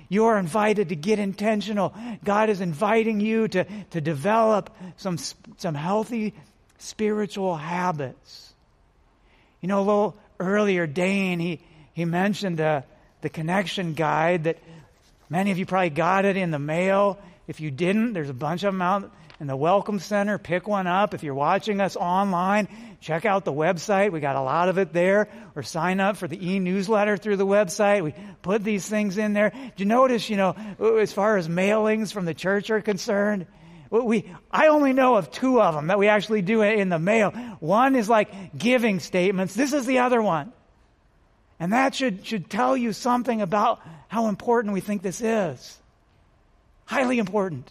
You 0.09 0.27
are 0.27 0.39
invited 0.39 0.91
to 0.91 0.97
get 0.97 1.19
intentional. 1.19 1.95
God 2.25 2.49
is 2.49 2.61
inviting 2.61 3.21
you 3.21 3.49
to, 3.49 3.65
to 3.91 4.01
develop 4.01 4.75
some, 4.97 5.19
some 5.57 5.75
healthy 5.75 6.35
spiritual 6.79 7.57
habits. 7.57 8.53
You 9.61 9.69
know, 9.69 9.81
a 9.81 9.83
little 9.83 10.17
earlier, 10.39 10.87
Dane, 10.87 11.39
he, 11.39 11.61
he 11.93 12.05
mentioned 12.05 12.59
the, 12.59 12.85
the 13.21 13.29
connection 13.29 13.95
guide 13.95 14.45
that 14.45 14.59
many 15.29 15.51
of 15.51 15.59
you 15.59 15.67
probably 15.67 15.91
got 15.91 16.25
it 16.25 16.37
in 16.37 16.51
the 16.51 16.59
mail. 16.59 17.19
If 17.47 17.61
you 17.61 17.71
didn't, 17.71 18.13
there's 18.13 18.31
a 18.31 18.35
bunch 18.35 18.63
of 18.63 18.73
them 18.73 18.83
out 18.83 19.13
in 19.40 19.46
the 19.46 19.57
Welcome 19.57 19.98
Center. 19.98 20.37
Pick 20.37 20.68
one 20.68 20.87
up. 20.87 21.14
If 21.14 21.22
you're 21.22 21.35
watching 21.35 21.81
us 21.81 21.96
online, 21.96 22.68
check 23.00 23.24
out 23.24 23.46
the 23.46 23.53
website. 23.53 24.12
We 24.12 24.20
got 24.20 24.37
a 24.37 24.42
lot 24.42 24.68
of 24.68 24.76
it 24.76 24.92
there. 24.92 25.29
Or 25.57 25.62
sign 25.62 25.98
up 25.98 26.18
for 26.18 26.29
the 26.29 26.53
e-newsletter 26.53 27.16
through 27.16 27.37
the 27.37 27.46
website. 27.46 28.05
We 28.05 28.14
put 28.42 28.62
these 28.62 28.87
things 28.87 29.16
in 29.16 29.33
there. 29.33 29.50
Do 29.50 29.72
you 29.76 29.87
notice, 29.87 30.29
you 30.29 30.37
know, 30.37 30.55
as 31.00 31.12
far 31.12 31.38
as 31.38 31.48
mailings 31.48 32.12
from 32.12 32.26
the 32.26 32.35
church 32.35 32.70
are 32.70 32.83
concerned, 32.83 33.46
we, 33.90 34.31
I 34.53 34.68
only 34.68 34.92
know 34.92 35.16
of 35.16 35.33
two 35.33 35.61
of 35.61 35.74
them 35.74 35.87
that 35.87 35.98
we 35.98 36.09
actually 36.09 36.42
do 36.42 36.61
in 36.61 36.90
the 36.90 36.98
mail. 36.98 37.31
One 37.61 37.96
is 37.96 38.09
like 38.09 38.57
giving 38.57 39.00
statements. 39.00 39.55
This 39.55 39.72
is 39.72 39.87
the 39.87 40.00
other 40.00 40.20
one. 40.20 40.53
And 41.59 41.72
that 41.72 41.94
should, 41.94 42.26
should 42.26 42.48
tell 42.48 42.76
you 42.76 42.92
something 42.92 43.40
about 43.42 43.81
how 44.09 44.29
important 44.29 44.74
we 44.74 44.81
think 44.81 45.03
this 45.03 45.20
is. 45.20 45.79
Highly 46.85 47.18
important. 47.18 47.70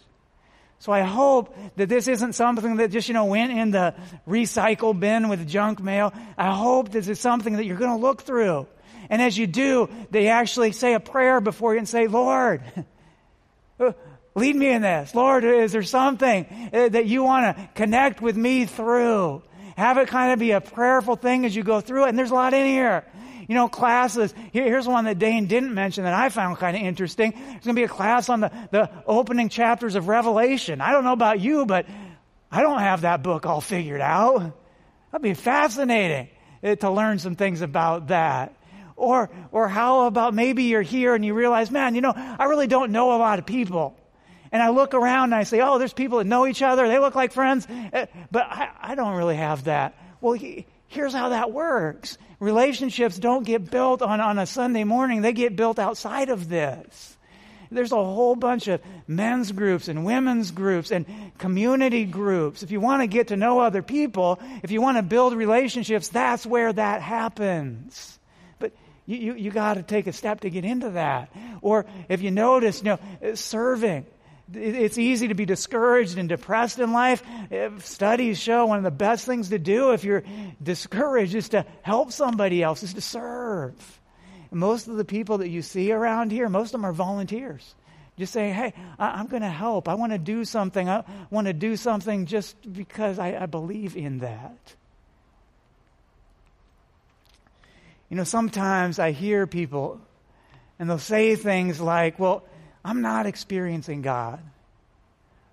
So 0.80 0.92
I 0.92 1.02
hope 1.02 1.54
that 1.76 1.90
this 1.90 2.08
isn't 2.08 2.32
something 2.32 2.76
that 2.76 2.90
just, 2.90 3.06
you 3.06 3.12
know, 3.12 3.26
went 3.26 3.52
in 3.52 3.70
the 3.70 3.94
recycle 4.26 4.98
bin 4.98 5.28
with 5.28 5.46
junk 5.46 5.82
mail. 5.82 6.12
I 6.38 6.54
hope 6.54 6.90
this 6.90 7.06
is 7.06 7.20
something 7.20 7.56
that 7.56 7.66
you're 7.66 7.76
going 7.76 7.90
to 7.90 8.00
look 8.00 8.22
through. 8.22 8.66
And 9.10 9.20
as 9.20 9.36
you 9.36 9.46
do, 9.46 9.90
they 10.10 10.28
actually 10.28 10.72
say 10.72 10.94
a 10.94 11.00
prayer 11.00 11.42
before 11.42 11.74
you 11.74 11.80
and 11.80 11.88
say, 11.88 12.06
Lord, 12.06 12.62
lead 14.34 14.56
me 14.56 14.68
in 14.68 14.80
this. 14.80 15.14
Lord, 15.14 15.44
is 15.44 15.72
there 15.72 15.82
something 15.82 16.70
uh, 16.72 16.88
that 16.88 17.04
you 17.04 17.24
want 17.24 17.56
to 17.56 17.68
connect 17.74 18.22
with 18.22 18.36
me 18.36 18.64
through? 18.64 19.42
Have 19.76 19.98
it 19.98 20.08
kind 20.08 20.32
of 20.32 20.38
be 20.38 20.52
a 20.52 20.62
prayerful 20.62 21.16
thing 21.16 21.44
as 21.44 21.54
you 21.54 21.62
go 21.62 21.82
through 21.82 22.06
it. 22.06 22.08
And 22.08 22.18
there's 22.18 22.30
a 22.30 22.34
lot 22.34 22.54
in 22.54 22.66
here 22.66 23.04
you 23.50 23.56
know, 23.56 23.68
classes. 23.68 24.32
Here, 24.52 24.62
here's 24.62 24.86
one 24.86 25.06
that 25.06 25.18
Dane 25.18 25.46
didn't 25.46 25.74
mention 25.74 26.04
that 26.04 26.14
I 26.14 26.28
found 26.28 26.58
kind 26.58 26.76
of 26.76 26.84
interesting. 26.84 27.32
There's 27.32 27.64
going 27.64 27.74
to 27.74 27.80
be 27.80 27.82
a 27.82 27.88
class 27.88 28.28
on 28.28 28.38
the, 28.38 28.52
the 28.70 28.88
opening 29.08 29.48
chapters 29.48 29.96
of 29.96 30.06
Revelation. 30.06 30.80
I 30.80 30.92
don't 30.92 31.02
know 31.02 31.12
about 31.12 31.40
you, 31.40 31.66
but 31.66 31.84
I 32.48 32.62
don't 32.62 32.78
have 32.78 33.00
that 33.00 33.24
book 33.24 33.46
all 33.46 33.60
figured 33.60 34.00
out. 34.00 34.56
That'd 35.10 35.24
be 35.24 35.34
fascinating 35.34 36.28
eh, 36.62 36.76
to 36.76 36.92
learn 36.92 37.18
some 37.18 37.34
things 37.34 37.60
about 37.60 38.06
that. 38.06 38.54
Or, 38.94 39.30
or 39.50 39.66
how 39.66 40.06
about 40.06 40.32
maybe 40.32 40.62
you're 40.64 40.80
here 40.80 41.16
and 41.16 41.24
you 41.24 41.34
realize, 41.34 41.72
man, 41.72 41.96
you 41.96 42.02
know, 42.02 42.12
I 42.14 42.44
really 42.44 42.68
don't 42.68 42.92
know 42.92 43.16
a 43.16 43.18
lot 43.18 43.40
of 43.40 43.46
people. 43.46 43.96
And 44.52 44.62
I 44.62 44.68
look 44.68 44.94
around 44.94 45.32
and 45.32 45.34
I 45.34 45.42
say, 45.42 45.60
oh, 45.60 45.76
there's 45.76 45.92
people 45.92 46.18
that 46.18 46.28
know 46.28 46.46
each 46.46 46.62
other. 46.62 46.86
They 46.86 47.00
look 47.00 47.16
like 47.16 47.32
friends. 47.32 47.66
Eh, 47.68 48.06
but 48.30 48.44
I, 48.44 48.68
I 48.80 48.94
don't 48.94 49.16
really 49.16 49.34
have 49.34 49.64
that. 49.64 49.96
Well, 50.20 50.38
here's 50.90 51.14
how 51.14 51.30
that 51.30 51.52
works. 51.52 52.18
Relationships 52.40 53.18
don't 53.18 53.44
get 53.44 53.70
built 53.70 54.02
on, 54.02 54.20
on 54.20 54.38
a 54.38 54.46
Sunday 54.46 54.84
morning, 54.84 55.22
they 55.22 55.32
get 55.32 55.56
built 55.56 55.78
outside 55.78 56.28
of 56.28 56.48
this. 56.48 57.16
There's 57.72 57.92
a 57.92 57.96
whole 57.96 58.34
bunch 58.34 58.66
of 58.66 58.80
men's 59.06 59.52
groups 59.52 59.86
and 59.86 60.04
women's 60.04 60.50
groups 60.50 60.90
and 60.90 61.06
community 61.38 62.04
groups. 62.04 62.64
If 62.64 62.72
you 62.72 62.80
want 62.80 63.02
to 63.02 63.06
get 63.06 63.28
to 63.28 63.36
know 63.36 63.60
other 63.60 63.80
people, 63.80 64.40
if 64.64 64.72
you 64.72 64.82
want 64.82 64.98
to 64.98 65.02
build 65.02 65.34
relationships, 65.34 66.08
that's 66.08 66.44
where 66.44 66.72
that 66.72 67.00
happens. 67.00 68.18
But 68.58 68.72
you, 69.06 69.18
you, 69.18 69.34
you 69.34 69.50
got 69.52 69.74
to 69.74 69.84
take 69.84 70.08
a 70.08 70.12
step 70.12 70.40
to 70.40 70.50
get 70.50 70.64
into 70.64 70.90
that. 70.90 71.30
Or 71.62 71.86
if 72.08 72.22
you 72.22 72.32
notice, 72.32 72.82
you 72.82 72.98
know, 73.22 73.34
serving 73.34 74.04
it's 74.54 74.98
easy 74.98 75.28
to 75.28 75.34
be 75.34 75.44
discouraged 75.44 76.18
and 76.18 76.28
depressed 76.28 76.78
in 76.78 76.92
life. 76.92 77.22
Studies 77.78 78.38
show 78.38 78.66
one 78.66 78.78
of 78.78 78.84
the 78.84 78.90
best 78.90 79.26
things 79.26 79.50
to 79.50 79.58
do 79.58 79.92
if 79.92 80.04
you're 80.04 80.24
discouraged 80.62 81.34
is 81.34 81.50
to 81.50 81.64
help 81.82 82.12
somebody 82.12 82.62
else, 82.62 82.82
is 82.82 82.94
to 82.94 83.00
serve. 83.00 83.74
most 84.50 84.88
of 84.88 84.96
the 84.96 85.04
people 85.04 85.38
that 85.38 85.48
you 85.48 85.62
see 85.62 85.92
around 85.92 86.32
here, 86.32 86.48
most 86.48 86.68
of 86.68 86.72
them 86.72 86.84
are 86.84 86.92
volunteers. 86.92 87.74
Just 88.18 88.32
say, 88.32 88.50
hey, 88.50 88.74
I, 88.98 89.20
am 89.20 89.28
going 89.28 89.42
to 89.42 89.48
help. 89.48 89.88
I 89.88 89.94
want 89.94 90.12
to 90.12 90.18
do 90.18 90.44
something. 90.44 90.88
I 90.88 91.04
want 91.30 91.46
to 91.46 91.54
do 91.54 91.76
something 91.76 92.26
just 92.26 92.54
because 92.70 93.18
I, 93.18 93.44
I 93.44 93.46
believe 93.46 93.96
in 93.96 94.18
that. 94.18 94.74
You 98.10 98.16
know, 98.16 98.24
sometimes 98.24 98.98
I 98.98 99.12
hear 99.12 99.46
people 99.46 100.00
and 100.78 100.90
they'll 100.90 100.98
say 100.98 101.36
things 101.36 101.80
like, 101.80 102.18
well, 102.18 102.42
I'm 102.84 103.02
not 103.02 103.26
experiencing 103.26 104.02
God. 104.02 104.40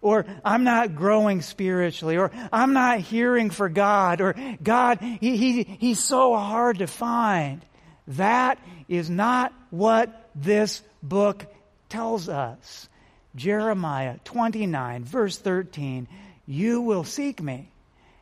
Or 0.01 0.25
I'm 0.45 0.63
not 0.63 0.95
growing 0.95 1.41
spiritually, 1.41 2.17
or 2.17 2.31
I'm 2.53 2.73
not 2.73 2.99
hearing 2.99 3.49
for 3.49 3.67
God, 3.67 4.21
or 4.21 4.35
God, 4.61 4.99
he, 4.99 5.37
he, 5.37 5.63
He's 5.63 5.99
so 5.99 6.35
hard 6.35 6.79
to 6.79 6.87
find. 6.87 7.65
That 8.09 8.59
is 8.87 9.09
not 9.09 9.53
what 9.71 10.29
this 10.35 10.83
book 11.01 11.45
tells 11.89 12.29
us. 12.29 12.87
Jeremiah 13.35 14.17
29, 14.23 15.03
verse 15.03 15.37
13 15.37 16.07
You 16.45 16.81
will 16.81 17.03
seek 17.03 17.41
me 17.41 17.69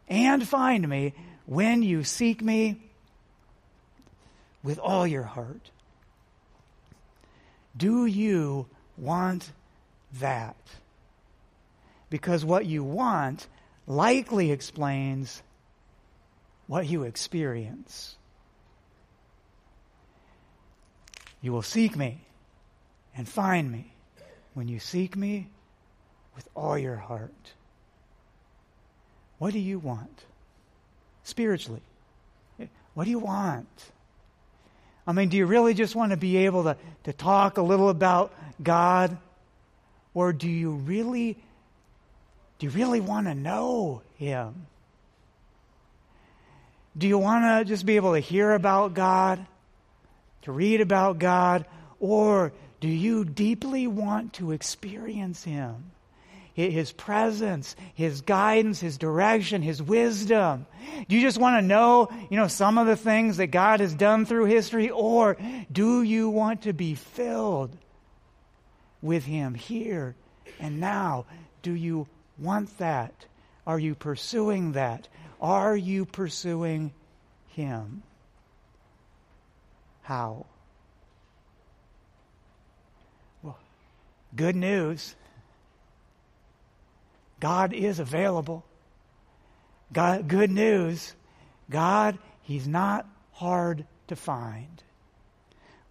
and 0.07 0.47
find 0.47 0.87
me 0.87 1.13
when 1.45 1.83
you 1.83 2.03
seek 2.03 2.41
me 2.41 2.81
with 4.63 4.79
all 4.79 5.05
your 5.05 5.23
heart. 5.23 5.69
Do 7.77 8.05
you 8.05 8.67
want 8.97 9.51
that. 10.19 10.55
Because 12.09 12.45
what 12.45 12.65
you 12.65 12.83
want 12.83 13.47
likely 13.87 14.51
explains 14.51 15.41
what 16.67 16.87
you 16.87 17.03
experience. 17.03 18.15
You 21.41 21.51
will 21.51 21.61
seek 21.61 21.95
me 21.95 22.21
and 23.15 23.27
find 23.27 23.71
me 23.71 23.93
when 24.53 24.67
you 24.67 24.79
seek 24.79 25.15
me 25.15 25.47
with 26.35 26.47
all 26.55 26.77
your 26.77 26.95
heart. 26.95 27.53
What 29.37 29.53
do 29.53 29.59
you 29.59 29.79
want? 29.79 30.23
Spiritually. 31.23 31.81
What 32.93 33.03
do 33.03 33.11
you 33.11 33.19
want? 33.19 33.91
I 35.07 35.11
mean, 35.13 35.29
do 35.29 35.37
you 35.37 35.45
really 35.45 35.73
just 35.73 35.95
want 35.95 36.11
to 36.11 36.17
be 36.17 36.37
able 36.45 36.63
to, 36.63 36.77
to 37.03 37.13
talk 37.13 37.57
a 37.57 37.61
little 37.61 37.89
about 37.89 38.33
God? 38.61 39.17
Or 40.13 40.33
do 40.33 40.49
you 40.49 40.71
really 40.71 41.37
do 42.57 42.67
you 42.67 42.71
really 42.71 43.01
want 43.01 43.27
to 43.27 43.35
know 43.35 44.01
him? 44.17 44.67
Do 46.97 47.07
you 47.07 47.17
want 47.17 47.43
to 47.43 47.65
just 47.65 47.85
be 47.85 47.97
able 47.97 48.13
to 48.13 48.19
hear 48.19 48.53
about 48.53 48.93
God, 48.93 49.45
to 50.43 50.51
read 50.51 50.79
about 50.79 51.19
God, 51.19 51.65
or 51.99 52.53
do 52.79 52.87
you 52.87 53.25
deeply 53.25 53.87
want 53.87 54.33
to 54.33 54.53
experience 54.53 55.43
him? 55.43 55.91
His 56.55 56.93
presence, 56.93 57.75
His 57.93 58.21
guidance, 58.21 58.79
His 58.79 58.97
direction, 58.97 59.61
His 59.61 59.83
wisdom? 59.83 60.65
Do 61.09 61.15
you 61.15 61.21
just 61.21 61.37
want 61.37 61.61
to 61.61 61.67
know, 61.67 62.07
you 62.29 62.37
know, 62.37 62.47
some 62.47 62.77
of 62.77 62.87
the 62.87 62.95
things 62.95 63.37
that 63.37 63.47
God 63.47 63.81
has 63.81 63.93
done 63.93 64.25
through 64.25 64.45
history? 64.45 64.89
Or 64.89 65.35
do 65.69 66.01
you 66.01 66.29
want 66.29 66.61
to 66.61 66.71
be 66.71 66.95
filled 66.95 67.75
with 69.01 69.25
Him 69.25 69.53
here 69.53 70.15
and 70.57 70.79
now? 70.79 71.25
Do 71.61 71.73
you 71.73 72.07
want 72.39 72.77
that? 72.77 73.25
Are 73.67 73.79
you 73.79 73.93
pursuing 73.93 74.71
that? 74.71 75.09
Are 75.41 75.75
you 75.75 76.05
pursuing 76.05 76.93
Him? 77.49 78.01
How? 80.03 80.45
Well, 83.43 83.59
good 84.37 84.55
news. 84.55 85.15
God 87.45 87.73
is 87.73 87.99
available. 87.99 88.65
God, 89.93 90.27
good 90.27 90.49
news. 90.49 91.13
God, 91.69 92.17
He's 92.41 92.67
not 92.67 93.07
hard 93.33 93.85
to 94.07 94.15
find. 94.15 94.81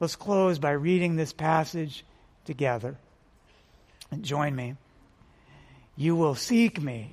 Let's 0.01 0.17
close 0.17 0.59
by 0.59 0.73
reading 0.73 1.15
this 1.15 1.33
passage 1.33 2.05
together. 2.45 2.97
And 4.11 4.25
join 4.25 4.57
me. 4.57 4.75
You 5.95 6.17
will 6.17 6.35
seek 6.35 6.83
me 6.83 7.13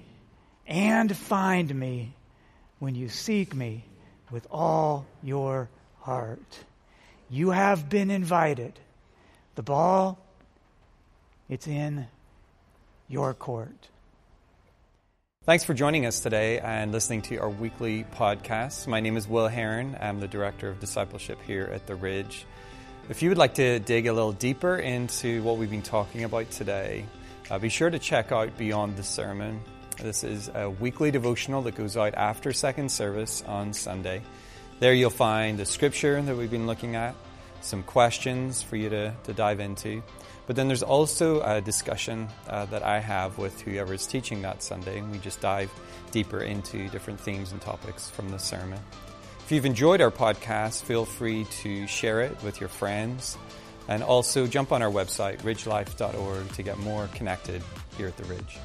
and 0.66 1.16
find 1.16 1.76
me 1.76 2.16
when 2.80 2.96
you 2.96 3.10
seek 3.10 3.54
me 3.54 3.84
with 4.32 4.48
all 4.50 5.06
your 5.22 5.70
heart. 6.00 6.58
You 7.30 7.52
have 7.52 7.90
been 7.90 8.10
invited. 8.10 8.74
The 9.54 9.62
ball, 9.62 10.18
it's 11.48 11.68
in 11.68 12.08
your 13.08 13.36
court. 13.36 13.90
Thanks 15.44 15.64
for 15.64 15.74
joining 15.74 16.06
us 16.06 16.20
today 16.20 16.60
and 16.60 16.92
listening 16.92 17.24
to 17.24 17.38
our 17.38 17.50
weekly 17.50 18.04
podcast. 18.04 18.86
My 18.86 19.00
name 19.00 19.18
is 19.18 19.28
Will 19.28 19.48
Heron. 19.48 19.98
I'm 20.00 20.20
the 20.20 20.28
Director 20.28 20.70
of 20.70 20.80
Discipleship 20.80 21.40
here 21.48 21.68
at 21.74 21.88
The 21.88 21.96
Ridge. 21.96 22.46
If 23.10 23.24
you 23.24 23.30
would 23.30 23.40
like 23.40 23.56
to 23.56 23.80
dig 23.80 24.06
a 24.06 24.14
little 24.14 24.34
deeper 24.34 24.76
into 24.76 25.42
what 25.42 25.58
we've 25.58 25.72
been 25.72 25.82
talking 25.82 26.26
about 26.26 26.52
today, 26.52 27.08
uh, 27.50 27.58
be 27.58 27.70
sure 27.70 27.90
to 27.90 27.98
check 27.98 28.32
out 28.32 28.56
Beyond 28.56 28.98
the 28.98 29.02
Sermon. 29.02 29.60
This 29.98 30.24
is 30.24 30.52
a 30.54 30.70
weekly 30.70 31.10
devotional 31.10 31.64
that 31.64 31.74
goes 31.74 31.98
out 31.98 32.14
after 32.14 32.54
second 32.54 32.92
service 32.92 33.44
on 33.48 33.74
Sunday. 33.74 34.22
There 34.80 34.94
you'll 34.94 35.10
find 35.10 35.58
the 35.58 35.66
scripture 35.66 36.22
that 36.22 36.38
we've 36.38 36.52
been 36.52 36.68
looking 36.68 36.96
at, 36.96 37.16
some 37.62 37.82
questions 37.82 38.62
for 38.62 38.76
you 38.76 38.90
to, 38.90 39.16
to 39.24 39.34
dive 39.34 39.60
into. 39.60 40.04
But 40.52 40.58
then 40.58 40.68
there's 40.68 40.84
also 40.84 41.40
a 41.44 41.62
discussion 41.62 42.28
uh, 42.50 42.66
that 42.66 42.84
I 42.84 43.00
have 43.00 43.38
with 43.38 43.62
whoever 43.62 43.94
is 43.94 44.06
teaching 44.06 44.42
that 44.42 44.62
Sunday, 44.62 45.00
and 45.00 45.10
we 45.10 45.18
just 45.18 45.40
dive 45.40 45.72
deeper 46.12 46.42
into 46.42 46.90
different 46.90 47.22
themes 47.22 47.54
and 47.54 47.62
topics 47.62 48.10
from 48.10 48.28
the 48.28 48.38
sermon. 48.38 48.78
If 49.46 49.52
you've 49.54 49.66
enjoyed 49.66 50.02
our 50.02 50.12
podcast, 50.12 50.84
feel 50.84 51.06
free 51.06 51.46
to 51.62 51.88
share 51.88 52.20
it 52.20 52.36
with 52.44 52.60
your 52.60 52.68
friends 52.68 53.38
and 53.88 54.04
also 54.04 54.46
jump 54.46 54.74
on 54.74 54.82
our 54.82 54.92
website, 54.92 55.38
ridgelife.org, 55.38 56.52
to 56.52 56.64
get 56.64 56.78
more 56.80 57.08
connected 57.16 57.64
here 57.96 58.08
at 58.08 58.18
the 58.18 58.26
Ridge. 58.26 58.60